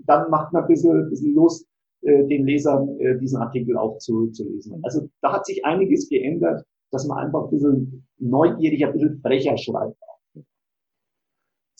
Dann 0.07 0.31
macht 0.31 0.52
man 0.52 0.62
ein 0.62 0.68
bisschen, 0.68 1.05
ein 1.05 1.11
bisschen 1.11 1.35
Lust, 1.35 1.66
äh, 2.02 2.24
den 2.26 2.46
Lesern 2.46 2.88
äh, 2.98 3.18
diesen 3.18 3.38
Artikel 3.38 3.76
auch 3.76 3.98
zu, 3.98 4.28
zu 4.28 4.48
lesen. 4.48 4.81
Also 4.83 5.09
da 5.20 5.33
hat 5.33 5.46
sich 5.46 5.64
einiges 5.64 6.09
geändert, 6.09 6.64
dass 6.90 7.07
man 7.07 7.18
einfach 7.18 7.44
ein 7.44 7.50
bisschen 7.50 8.09
neugieriger, 8.18 8.88
ein 8.88 8.92
bisschen 8.94 9.20
frecher 9.20 9.57
schreibt. 9.57 9.96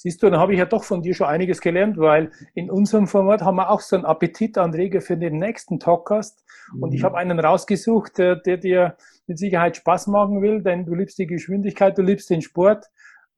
Siehst 0.03 0.21
du, 0.21 0.31
dann 0.31 0.41
habe 0.41 0.53
ich 0.53 0.59
ja 0.59 0.65
doch 0.65 0.83
von 0.83 1.01
dir 1.01 1.15
schon 1.15 1.29
einiges 1.29 1.61
gelernt, 1.61 1.97
weil 1.97 2.33
in 2.55 2.73
unserem 2.73 3.07
Format 3.07 3.43
haben 3.43 3.55
wir 3.55 3.71
auch 3.71 3.79
so 3.79 3.95
einen 3.95 4.05
Appetitanreger 4.05 5.01
für 5.01 5.17
den 5.17 5.38
nächsten 5.38 5.79
Talkcast. 5.79 6.45
Mhm. 6.75 6.83
Und 6.83 6.93
ich 6.93 7.03
mhm. 7.03 7.05
habe 7.05 7.19
einen 7.19 7.38
rausgesucht, 7.38 8.19
der, 8.19 8.35
der, 8.35 8.57
dir 8.57 8.97
mit 9.29 9.38
Sicherheit 9.38 9.77
Spaß 9.77 10.09
machen 10.09 10.43
will, 10.43 10.61
denn 10.61 10.87
du 10.87 10.97
liebst 10.97 11.19
die 11.19 11.29
Geschwindigkeit, 11.29 11.97
du 11.97 12.03
liebst 12.03 12.31
den 12.31 12.43
Sport. 12.43 12.87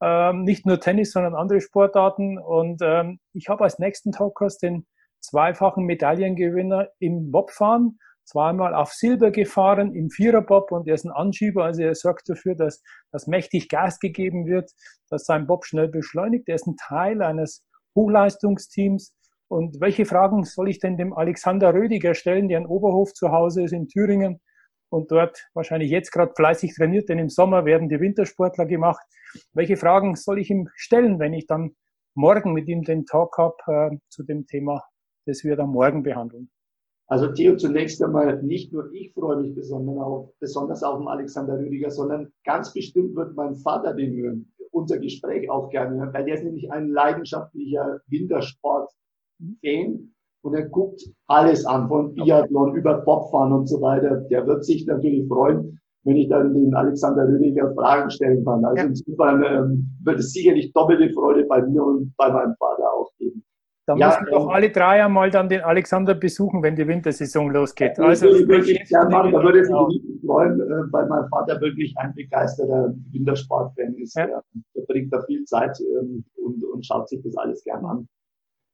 Ähm, 0.00 0.44
nicht 0.44 0.64
nur 0.64 0.81
Tennis, 0.81 1.12
sondern 1.12 1.35
andere 1.35 1.61
Sportarten. 1.61 2.38
Und 2.38 2.81
ähm, 2.83 3.20
ich 3.35 3.50
habe 3.50 3.64
als 3.64 3.79
nächsten 3.79 4.12
Talkcast 4.12 4.62
den 4.62 4.87
zweifachen 5.20 5.85
Medaillengewinner 5.85 6.88
im 6.98 7.31
Bobfahren 7.31 7.98
zweimal 8.24 8.74
auf 8.74 8.92
Silber 8.92 9.30
gefahren 9.30 9.94
im 9.94 10.10
Viererbob 10.10 10.72
und 10.72 10.88
er 10.88 10.94
ist 10.94 11.04
ein 11.04 11.10
Anschieber, 11.10 11.64
also 11.64 11.82
er 11.82 11.94
sorgt 11.94 12.28
dafür, 12.28 12.54
dass, 12.54 12.82
dass 13.12 13.26
mächtig 13.26 13.68
Gas 13.68 13.98
gegeben 13.98 14.46
wird, 14.46 14.70
dass 15.08 15.24
sein 15.24 15.46
Bob 15.46 15.64
schnell 15.66 15.88
beschleunigt. 15.88 16.48
Er 16.48 16.56
ist 16.56 16.66
ein 16.66 16.76
Teil 16.76 17.22
eines 17.22 17.64
Hochleistungsteams. 17.94 19.14
Und 19.48 19.80
welche 19.80 20.06
Fragen 20.06 20.44
soll 20.44 20.68
ich 20.68 20.80
denn 20.80 20.96
dem 20.96 21.12
Alexander 21.12 21.74
Rödiger 21.74 22.14
stellen, 22.14 22.48
der 22.48 22.58
in 22.58 22.66
Oberhof 22.66 23.12
zu 23.12 23.30
Hause 23.30 23.62
ist 23.62 23.72
in 23.72 23.88
Thüringen 23.88 24.40
und 24.88 25.10
dort 25.10 25.46
wahrscheinlich 25.54 25.90
jetzt 25.90 26.12
gerade 26.12 26.32
fleißig 26.34 26.74
trainiert, 26.74 27.08
denn 27.08 27.18
im 27.18 27.28
Sommer 27.28 27.64
werden 27.64 27.88
die 27.88 28.00
Wintersportler 28.00 28.66
gemacht. 28.66 29.04
Welche 29.52 29.76
Fragen 29.76 30.16
soll 30.16 30.38
ich 30.38 30.50
ihm 30.50 30.68
stellen, 30.74 31.18
wenn 31.18 31.34
ich 31.34 31.46
dann 31.46 31.74
morgen 32.14 32.52
mit 32.52 32.68
ihm 32.68 32.82
den 32.82 33.04
Talk 33.04 33.37
habe 33.38 33.56
äh, 33.92 33.96
zu 34.08 34.22
dem 34.22 34.46
Thema, 34.46 34.82
das 35.26 35.44
wir 35.44 35.56
dann 35.56 35.70
morgen 35.70 36.02
behandeln? 36.02 36.50
Also 37.07 37.29
Theo, 37.29 37.57
zunächst 37.57 38.03
einmal 38.03 38.43
nicht 38.43 38.73
nur 38.73 38.90
ich 38.93 39.12
freue 39.12 39.43
mich 39.43 39.55
besonders 39.55 39.99
auf, 39.99 40.31
besonders 40.40 40.83
auf 40.83 40.99
den 40.99 41.09
Alexander 41.09 41.59
Rüdiger, 41.59 41.90
sondern 41.90 42.33
ganz 42.45 42.73
bestimmt 42.73 43.14
wird 43.14 43.37
mein 43.37 43.57
Vater 43.57 43.93
den 43.93 44.17
hören, 44.17 44.51
unser 44.71 44.99
Gespräch 44.99 45.51
auch 45.51 45.69
gerne 45.69 45.99
hören, 45.99 46.14
weil 46.14 46.25
der 46.25 46.37
ist 46.37 46.45
nämlich 46.45 46.73
ein 46.73 46.88
leidenschaftlicher 46.88 48.01
Wintersport-Fan 48.09 50.14
und 50.45 50.55
er 50.55 50.69
guckt 50.69 51.03
alles 51.27 51.67
an, 51.67 51.88
von 51.88 52.14
Biathlon 52.14 52.75
über 52.75 53.03
Bobfahren 53.03 53.53
und 53.53 53.67
so 53.67 53.81
weiter. 53.81 54.17
Der 54.31 54.47
wird 54.47 54.64
sich 54.64 54.87
natürlich 54.87 55.29
freuen, 55.29 55.79
wenn 56.05 56.17
ich 56.17 56.29
dann 56.29 56.55
den 56.55 56.75
Alexander 56.75 57.27
Rüdiger 57.27 57.75
Fragen 57.75 58.11
stellen 58.11 58.45
kann. 58.45 58.64
Also 58.64 58.77
ja. 58.77 58.85
insofern 58.85 59.45
ähm, 59.45 59.88
wird 60.03 60.21
es 60.21 60.33
sicherlich 60.33 60.73
doppelte 60.73 61.12
Freude 61.12 61.45
bei 61.45 61.62
mir 61.67 61.85
und 61.85 62.14
bei 62.17 62.31
meinem 62.31 62.55
Vater 62.57 62.93
auch 62.93 63.11
geben. 63.19 63.43
Da 63.87 63.97
ja, 63.97 64.09
müssen 64.09 64.27
doch 64.31 64.44
ähm, 64.44 64.49
alle 64.49 64.70
drei 64.70 65.05
einmal 65.05 65.31
dann 65.31 65.49
den 65.49 65.61
Alexander 65.61 66.14
besuchen, 66.14 66.62
wenn 66.62 66.75
die 66.75 66.88
Wintersaison 66.88 67.51
losgeht. 67.51 67.99
Also, 67.99 68.27
würde 68.27 68.70
ich 68.70 68.88
gerne 68.88 69.11
machen. 69.11 69.33
Da 69.33 69.42
würde, 69.42 69.62
sich, 69.62 69.75
freuen, 70.25 70.59
äh, 70.59 70.92
weil 70.92 71.07
mein 71.07 71.29
Vater 71.29 71.61
wirklich 71.61 71.94
ein 71.99 72.14
begeisterter 72.14 72.94
Wintersportfan 73.12 73.94
ist. 73.97 74.16
Ja. 74.16 74.27
Er 74.27 74.83
bringt 74.88 75.12
da 75.12 75.20
viel 75.23 75.44
Zeit 75.44 75.79
ähm, 75.81 76.25
und, 76.37 76.64
und 76.64 76.87
schaut 76.87 77.09
sich 77.11 77.23
das 77.23 77.37
alles 77.37 77.62
gern 77.64 77.85
an. 77.85 78.09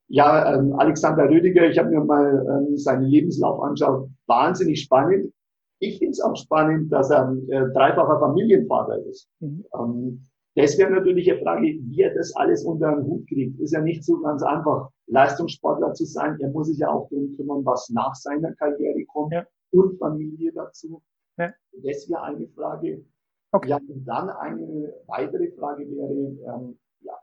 Ja, 0.08 0.54
ähm, 0.54 0.74
Alexander 0.74 1.28
Rüdiger, 1.28 1.68
ich 1.68 1.78
habe 1.78 1.90
mir 1.90 2.04
mal 2.04 2.46
ähm, 2.48 2.76
seinen 2.76 3.04
Lebenslauf 3.04 3.60
angeschaut. 3.62 4.08
Wahnsinnig 4.26 4.82
spannend. 4.82 5.32
Ich 5.80 5.98
finde 5.98 6.12
es 6.12 6.20
auch 6.20 6.36
spannend, 6.36 6.92
dass 6.92 7.10
er 7.10 7.32
äh, 7.48 7.72
dreifacher 7.72 8.20
Familienvater 8.20 8.98
ist. 9.06 9.28
Mhm. 9.40 9.64
Ähm, 9.74 10.22
das 10.56 10.76
wäre 10.78 10.90
natürlich 10.90 11.30
eine 11.30 11.40
Frage, 11.42 11.66
wie 11.66 12.00
er 12.00 12.14
das 12.14 12.34
alles 12.34 12.64
unter 12.64 12.96
den 12.96 13.06
Hut 13.06 13.28
kriegt. 13.28 13.60
Ist 13.60 13.72
ja 13.72 13.80
nicht 13.80 14.04
so 14.04 14.20
ganz 14.20 14.42
einfach, 14.42 14.90
Leistungssportler 15.06 15.92
zu 15.94 16.04
sein. 16.04 16.38
Er 16.40 16.50
muss 16.50 16.66
sich 16.66 16.78
ja 16.78 16.90
auch 16.90 17.08
darum 17.08 17.36
kümmern, 17.36 17.64
was 17.64 17.88
nach 17.90 18.14
seiner 18.14 18.52
Karriere 18.54 19.04
kommt 19.06 19.32
ja. 19.32 19.46
und 19.72 19.98
Familie 19.98 20.52
dazu. 20.52 21.02
Ja. 21.38 21.52
Das 21.84 22.08
wäre 22.08 22.22
eine 22.22 22.48
Frage. 22.48 23.04
Okay. 23.52 23.68
Ja, 23.68 23.76
und 23.76 24.04
dann 24.04 24.30
eine 24.30 24.94
weitere 25.06 25.50
Frage 25.52 25.88
wäre, 25.90 26.12
ähm, 26.12 26.78
ja, 27.00 27.14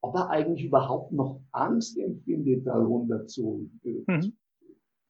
ob 0.00 0.14
er 0.16 0.30
eigentlich 0.30 0.66
überhaupt 0.66 1.12
noch 1.12 1.40
Angst 1.52 1.98
empfindet, 1.98 2.66
darunter 2.66 3.26
zu 3.26 3.70
äh, 3.84 4.02
mhm. 4.06 4.32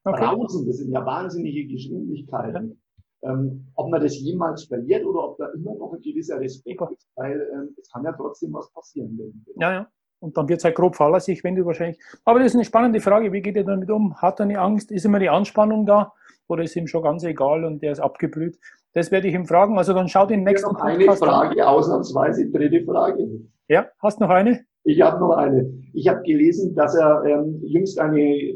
okay. 0.04 0.20
brausen. 0.20 0.66
Das 0.66 0.78
sind 0.78 0.92
ja 0.92 1.04
wahnsinnige 1.04 1.66
Geschwindigkeiten. 1.66 2.81
Ähm, 3.24 3.66
ob 3.76 3.90
man 3.90 4.00
das 4.00 4.18
jemals 4.18 4.64
verliert 4.64 5.04
oder 5.04 5.28
ob 5.28 5.38
da 5.38 5.46
immer 5.54 5.74
noch 5.74 5.92
ein 5.92 6.00
gewisser 6.00 6.40
Respekt 6.40 6.80
okay. 6.80 6.94
ist, 6.94 7.08
weil 7.14 7.48
ähm, 7.54 7.74
es 7.80 7.90
kann 7.90 8.04
ja 8.04 8.12
trotzdem 8.12 8.52
was 8.52 8.70
passieren. 8.72 9.16
Ja, 9.56 9.72
ja. 9.72 9.88
Und 10.18 10.36
dann 10.36 10.48
wird 10.48 10.58
es 10.58 10.64
halt 10.64 10.76
grob 10.76 10.94
fahrlässig, 10.94 11.42
wenn 11.42 11.56
du 11.56 11.64
wahrscheinlich. 11.66 12.00
Aber 12.24 12.38
das 12.38 12.48
ist 12.48 12.54
eine 12.54 12.64
spannende 12.64 13.00
Frage. 13.00 13.32
Wie 13.32 13.42
geht 13.42 13.56
er 13.56 13.64
damit 13.64 13.90
um? 13.90 14.14
Hat 14.20 14.40
er 14.40 14.44
eine 14.44 14.60
Angst? 14.60 14.92
Ist 14.92 15.04
immer 15.04 15.18
die 15.18 15.28
Anspannung 15.28 15.84
da? 15.84 16.12
Oder 16.46 16.62
ist 16.62 16.76
ihm 16.76 16.86
schon 16.86 17.02
ganz 17.02 17.24
egal 17.24 17.64
und 17.64 17.82
der 17.82 17.92
ist 17.92 18.00
abgeblüht? 18.00 18.58
Das 18.92 19.10
werde 19.10 19.28
ich 19.28 19.34
ihm 19.34 19.46
fragen. 19.46 19.78
Also 19.78 19.94
dann 19.94 20.08
schau 20.08 20.26
den 20.26 20.44
nächsten 20.44 20.68
Podcast 20.68 21.00
Eine 21.00 21.16
Frage, 21.16 21.68
ausnahmsweise 21.68 22.50
dritte 22.50 22.84
Frage. 22.84 23.26
Ja, 23.68 23.86
hast 24.00 24.20
noch 24.20 24.30
eine? 24.30 24.64
Ich 24.84 25.00
habe 25.00 25.18
noch 25.18 25.32
eine. 25.32 25.72
Ich 25.92 26.08
habe 26.08 26.22
gelesen, 26.22 26.74
dass 26.74 26.94
er 26.94 27.24
ähm, 27.24 27.60
jüngst 27.64 27.98
eine 27.98 28.54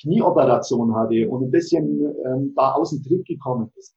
Knieoperation 0.00 0.94
hatte 0.94 1.28
und 1.28 1.44
ein 1.44 1.50
bisschen 1.50 2.00
ähm, 2.26 2.52
da 2.56 2.72
aus 2.72 2.90
dem 2.90 3.02
Tritt 3.02 3.26
gekommen 3.26 3.70
ist. 3.76 3.96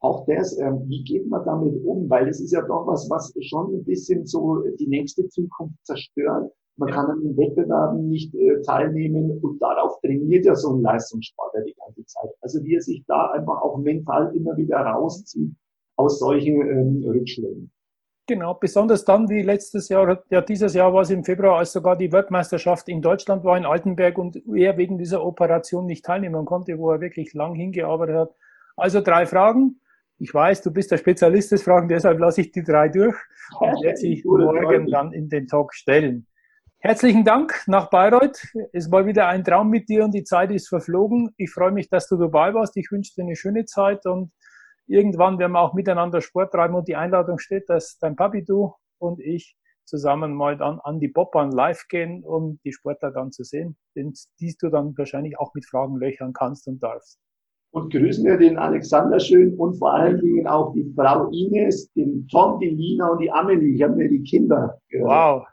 Auch 0.00 0.24
das, 0.26 0.58
ähm, 0.58 0.82
wie 0.86 1.04
geht 1.04 1.28
man 1.28 1.44
damit 1.44 1.84
um? 1.84 2.08
Weil 2.08 2.26
das 2.26 2.40
ist 2.40 2.52
ja 2.52 2.62
doch 2.62 2.86
was, 2.86 3.08
was 3.10 3.34
schon 3.40 3.74
ein 3.74 3.84
bisschen 3.84 4.26
so 4.26 4.62
die 4.78 4.86
nächste 4.86 5.28
Zukunft 5.28 5.76
zerstört. 5.84 6.50
Man 6.76 6.88
ja. 6.88 6.94
kann 6.94 7.10
an 7.10 7.20
den 7.20 7.36
Wettbewerben 7.36 8.08
nicht 8.08 8.34
äh, 8.34 8.62
teilnehmen 8.62 9.38
und 9.42 9.60
darauf 9.60 10.00
trainiert 10.00 10.46
ja 10.46 10.54
so 10.54 10.74
ein 10.74 10.80
Leistungssportler 10.80 11.62
die 11.64 11.74
ganze 11.74 12.04
Zeit. 12.06 12.30
Also 12.40 12.64
wie 12.64 12.76
er 12.76 12.80
sich 12.80 13.04
da 13.06 13.32
einfach 13.32 13.60
auch 13.60 13.76
mental 13.76 14.34
immer 14.34 14.56
wieder 14.56 14.78
rauszieht 14.78 15.54
aus 15.96 16.18
solchen 16.18 16.62
ähm, 16.62 17.04
Rückschlägen. 17.06 17.70
Genau, 18.26 18.54
besonders 18.54 19.04
dann 19.04 19.28
wie 19.28 19.42
letztes 19.42 19.90
Jahr, 19.90 20.22
ja 20.30 20.40
dieses 20.40 20.72
Jahr 20.72 20.94
war 20.94 21.02
es 21.02 21.10
im 21.10 21.24
Februar, 21.24 21.58
als 21.58 21.72
sogar 21.72 21.96
die 21.96 22.12
Weltmeisterschaft 22.12 22.88
in 22.88 23.02
Deutschland 23.02 23.44
war, 23.44 23.58
in 23.58 23.66
Altenberg 23.66 24.16
und 24.16 24.40
er 24.54 24.78
wegen 24.78 24.96
dieser 24.96 25.22
Operation 25.22 25.84
nicht 25.84 26.04
teilnehmen 26.04 26.46
konnte, 26.46 26.78
wo 26.78 26.92
er 26.92 27.00
wirklich 27.00 27.34
lang 27.34 27.54
hingearbeitet 27.54 28.16
hat. 28.16 28.34
Also 28.76 29.02
drei 29.02 29.26
Fragen. 29.26 29.80
Ich 30.22 30.34
weiß, 30.34 30.60
du 30.60 30.70
bist 30.70 30.90
der 30.90 30.98
Spezialist 30.98 31.50
des 31.50 31.62
Fragen, 31.62 31.88
deshalb 31.88 32.18
lasse 32.18 32.42
ich 32.42 32.52
die 32.52 32.62
drei 32.62 32.90
durch 32.90 33.16
und 33.58 33.82
werde 33.82 33.96
sich 33.96 34.22
morgen 34.22 34.86
dann 34.90 35.14
in 35.14 35.30
den 35.30 35.46
Talk 35.46 35.72
stellen. 35.74 36.26
Herzlichen 36.78 37.24
Dank 37.24 37.62
nach 37.66 37.88
Bayreuth. 37.88 38.38
Es 38.74 38.90
war 38.92 39.06
wieder 39.06 39.28
ein 39.28 39.44
Traum 39.44 39.70
mit 39.70 39.88
dir 39.88 40.04
und 40.04 40.12
die 40.12 40.24
Zeit 40.24 40.50
ist 40.50 40.68
verflogen. 40.68 41.32
Ich 41.38 41.50
freue 41.50 41.72
mich, 41.72 41.88
dass 41.88 42.06
du 42.06 42.18
dabei 42.18 42.52
warst. 42.52 42.76
Ich 42.76 42.92
wünsche 42.92 43.14
dir 43.14 43.22
eine 43.22 43.34
schöne 43.34 43.64
Zeit 43.64 44.04
und 44.04 44.30
irgendwann 44.86 45.38
werden 45.38 45.52
wir 45.52 45.60
auch 45.60 45.72
miteinander 45.72 46.20
Sport 46.20 46.52
treiben 46.52 46.74
und 46.74 46.86
die 46.86 46.96
Einladung 46.96 47.38
steht, 47.38 47.70
dass 47.70 47.98
dein 47.98 48.14
Papi, 48.14 48.44
du 48.44 48.74
und 48.98 49.20
ich 49.20 49.56
zusammen 49.86 50.34
mal 50.34 50.58
dann 50.58 50.80
an 50.80 51.00
die 51.00 51.08
Bobbahn 51.08 51.50
live 51.50 51.88
gehen, 51.88 52.24
um 52.24 52.60
die 52.62 52.74
Sportler 52.74 53.10
dann 53.10 53.32
zu 53.32 53.42
sehen, 53.42 53.78
den 53.96 54.12
die 54.38 54.54
du 54.60 54.68
dann 54.68 54.96
wahrscheinlich 54.98 55.38
auch 55.38 55.54
mit 55.54 55.64
Fragen 55.64 55.96
löchern 55.96 56.34
kannst 56.34 56.68
und 56.68 56.82
darfst. 56.82 57.18
Und 57.72 57.92
grüßen 57.92 58.24
wir 58.24 58.36
den 58.36 58.58
Alexander 58.58 59.20
schön 59.20 59.54
und 59.54 59.74
vor 59.74 59.94
allen 59.94 60.20
Dingen 60.20 60.46
auch 60.46 60.72
die 60.72 60.92
Frau 60.96 61.28
Ines, 61.30 61.92
den 61.92 62.26
Tom, 62.28 62.58
die 62.58 62.70
Lina 62.70 63.08
und 63.08 63.20
die 63.20 63.30
Amelie. 63.30 63.74
Ich 63.74 63.82
habe 63.82 63.94
mir 63.94 64.08
die 64.08 64.22
Kinder 64.22 64.76
gehört. 64.88 65.08
Wow. 65.08 65.46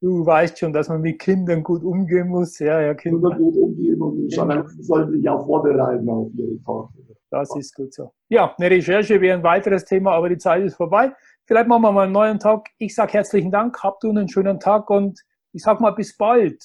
Du 0.00 0.24
weißt 0.24 0.58
schon, 0.58 0.72
dass 0.72 0.88
man 0.88 1.00
mit 1.00 1.18
Kindern 1.18 1.62
gut 1.62 1.82
umgehen 1.82 2.28
muss. 2.28 2.58
Ja, 2.58 2.80
ja, 2.80 2.94
Kinder. 2.94 3.30
gut 3.36 3.56
umgehen 3.56 4.00
und 4.00 4.32
sondern 4.32 4.66
sollte 4.80 5.12
sich 5.12 5.28
auch 5.28 5.44
vorbereiten 5.44 6.08
auf 6.08 6.30
ihre 6.34 6.60
Tochter. 6.62 6.98
Das 7.30 7.54
ist 7.56 7.74
gut 7.74 7.92
so. 7.92 8.12
Ja, 8.28 8.54
eine 8.56 8.70
Recherche 8.70 9.20
wäre 9.20 9.36
ein 9.36 9.42
weiteres 9.42 9.84
Thema, 9.84 10.12
aber 10.12 10.28
die 10.28 10.38
Zeit 10.38 10.64
ist 10.64 10.76
vorbei. 10.76 11.12
Vielleicht 11.46 11.68
machen 11.68 11.82
wir 11.82 11.92
mal 11.92 12.04
einen 12.04 12.12
neuen 12.12 12.38
Tag. 12.38 12.68
Ich 12.78 12.94
sage 12.94 13.12
herzlichen 13.12 13.50
Dank, 13.50 13.82
habt 13.82 14.02
du 14.02 14.10
einen 14.10 14.28
schönen 14.28 14.60
Tag 14.60 14.88
und 14.88 15.20
ich 15.52 15.62
sage 15.62 15.82
mal 15.82 15.90
bis 15.90 16.16
bald. 16.16 16.62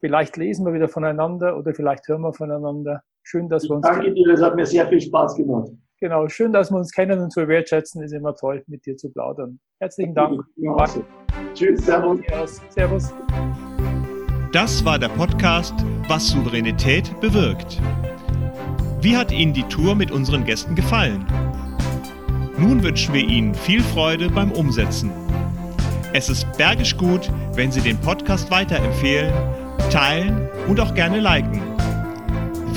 Vielleicht 0.00 0.36
lesen 0.36 0.64
wir 0.64 0.72
wieder 0.72 0.88
voneinander 0.88 1.56
oder 1.58 1.74
vielleicht 1.74 2.06
hören 2.08 2.22
wir 2.22 2.32
voneinander. 2.32 3.02
Schön, 3.30 3.46
dass 3.50 3.64
ich 3.64 3.70
wir 3.70 3.76
uns. 3.76 3.86
Danke 3.86 4.14
dir, 4.14 4.26
das 4.26 4.40
hat 4.40 4.56
mir 4.56 4.64
sehr 4.64 4.88
viel 4.88 5.02
Spaß 5.02 5.36
gemacht. 5.36 5.68
Genau, 6.00 6.26
schön, 6.28 6.50
dass 6.50 6.70
wir 6.70 6.78
uns 6.78 6.90
kennen 6.90 7.20
und 7.20 7.30
so 7.30 7.46
wertschätzen. 7.46 8.02
Ist 8.02 8.14
immer 8.14 8.34
toll, 8.34 8.64
mit 8.68 8.86
dir 8.86 8.96
zu 8.96 9.10
plaudern. 9.10 9.60
Herzlichen 9.80 10.14
Dank. 10.14 10.42
Ja, 10.56 10.86
Tschüss, 11.52 11.84
Servus. 11.84 12.20
Servus. 12.70 13.12
Das 14.52 14.82
war 14.82 14.98
der 14.98 15.10
Podcast, 15.10 15.74
was 16.08 16.28
Souveränität 16.28 17.20
bewirkt. 17.20 17.82
Wie 19.02 19.14
hat 19.14 19.30
Ihnen 19.30 19.52
die 19.52 19.64
Tour 19.64 19.94
mit 19.94 20.10
unseren 20.10 20.46
Gästen 20.46 20.74
gefallen? 20.74 21.26
Nun 22.56 22.82
wünschen 22.82 23.12
wir 23.12 23.22
Ihnen 23.22 23.54
viel 23.54 23.82
Freude 23.82 24.30
beim 24.30 24.52
Umsetzen. 24.52 25.10
Es 26.14 26.30
ist 26.30 26.46
bergisch 26.56 26.96
gut, 26.96 27.30
wenn 27.52 27.70
Sie 27.70 27.82
den 27.82 27.98
Podcast 27.98 28.50
weiterempfehlen, 28.50 29.34
teilen 29.90 30.48
und 30.66 30.80
auch 30.80 30.94
gerne 30.94 31.20
liken. 31.20 31.67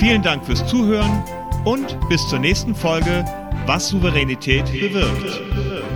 Vielen 0.01 0.23
Dank 0.23 0.43
fürs 0.43 0.65
Zuhören 0.65 1.23
und 1.63 1.95
bis 2.09 2.27
zur 2.27 2.39
nächsten 2.39 2.73
Folge, 2.73 3.23
was 3.67 3.89
Souveränität 3.89 4.65
bewirkt. 4.65 5.90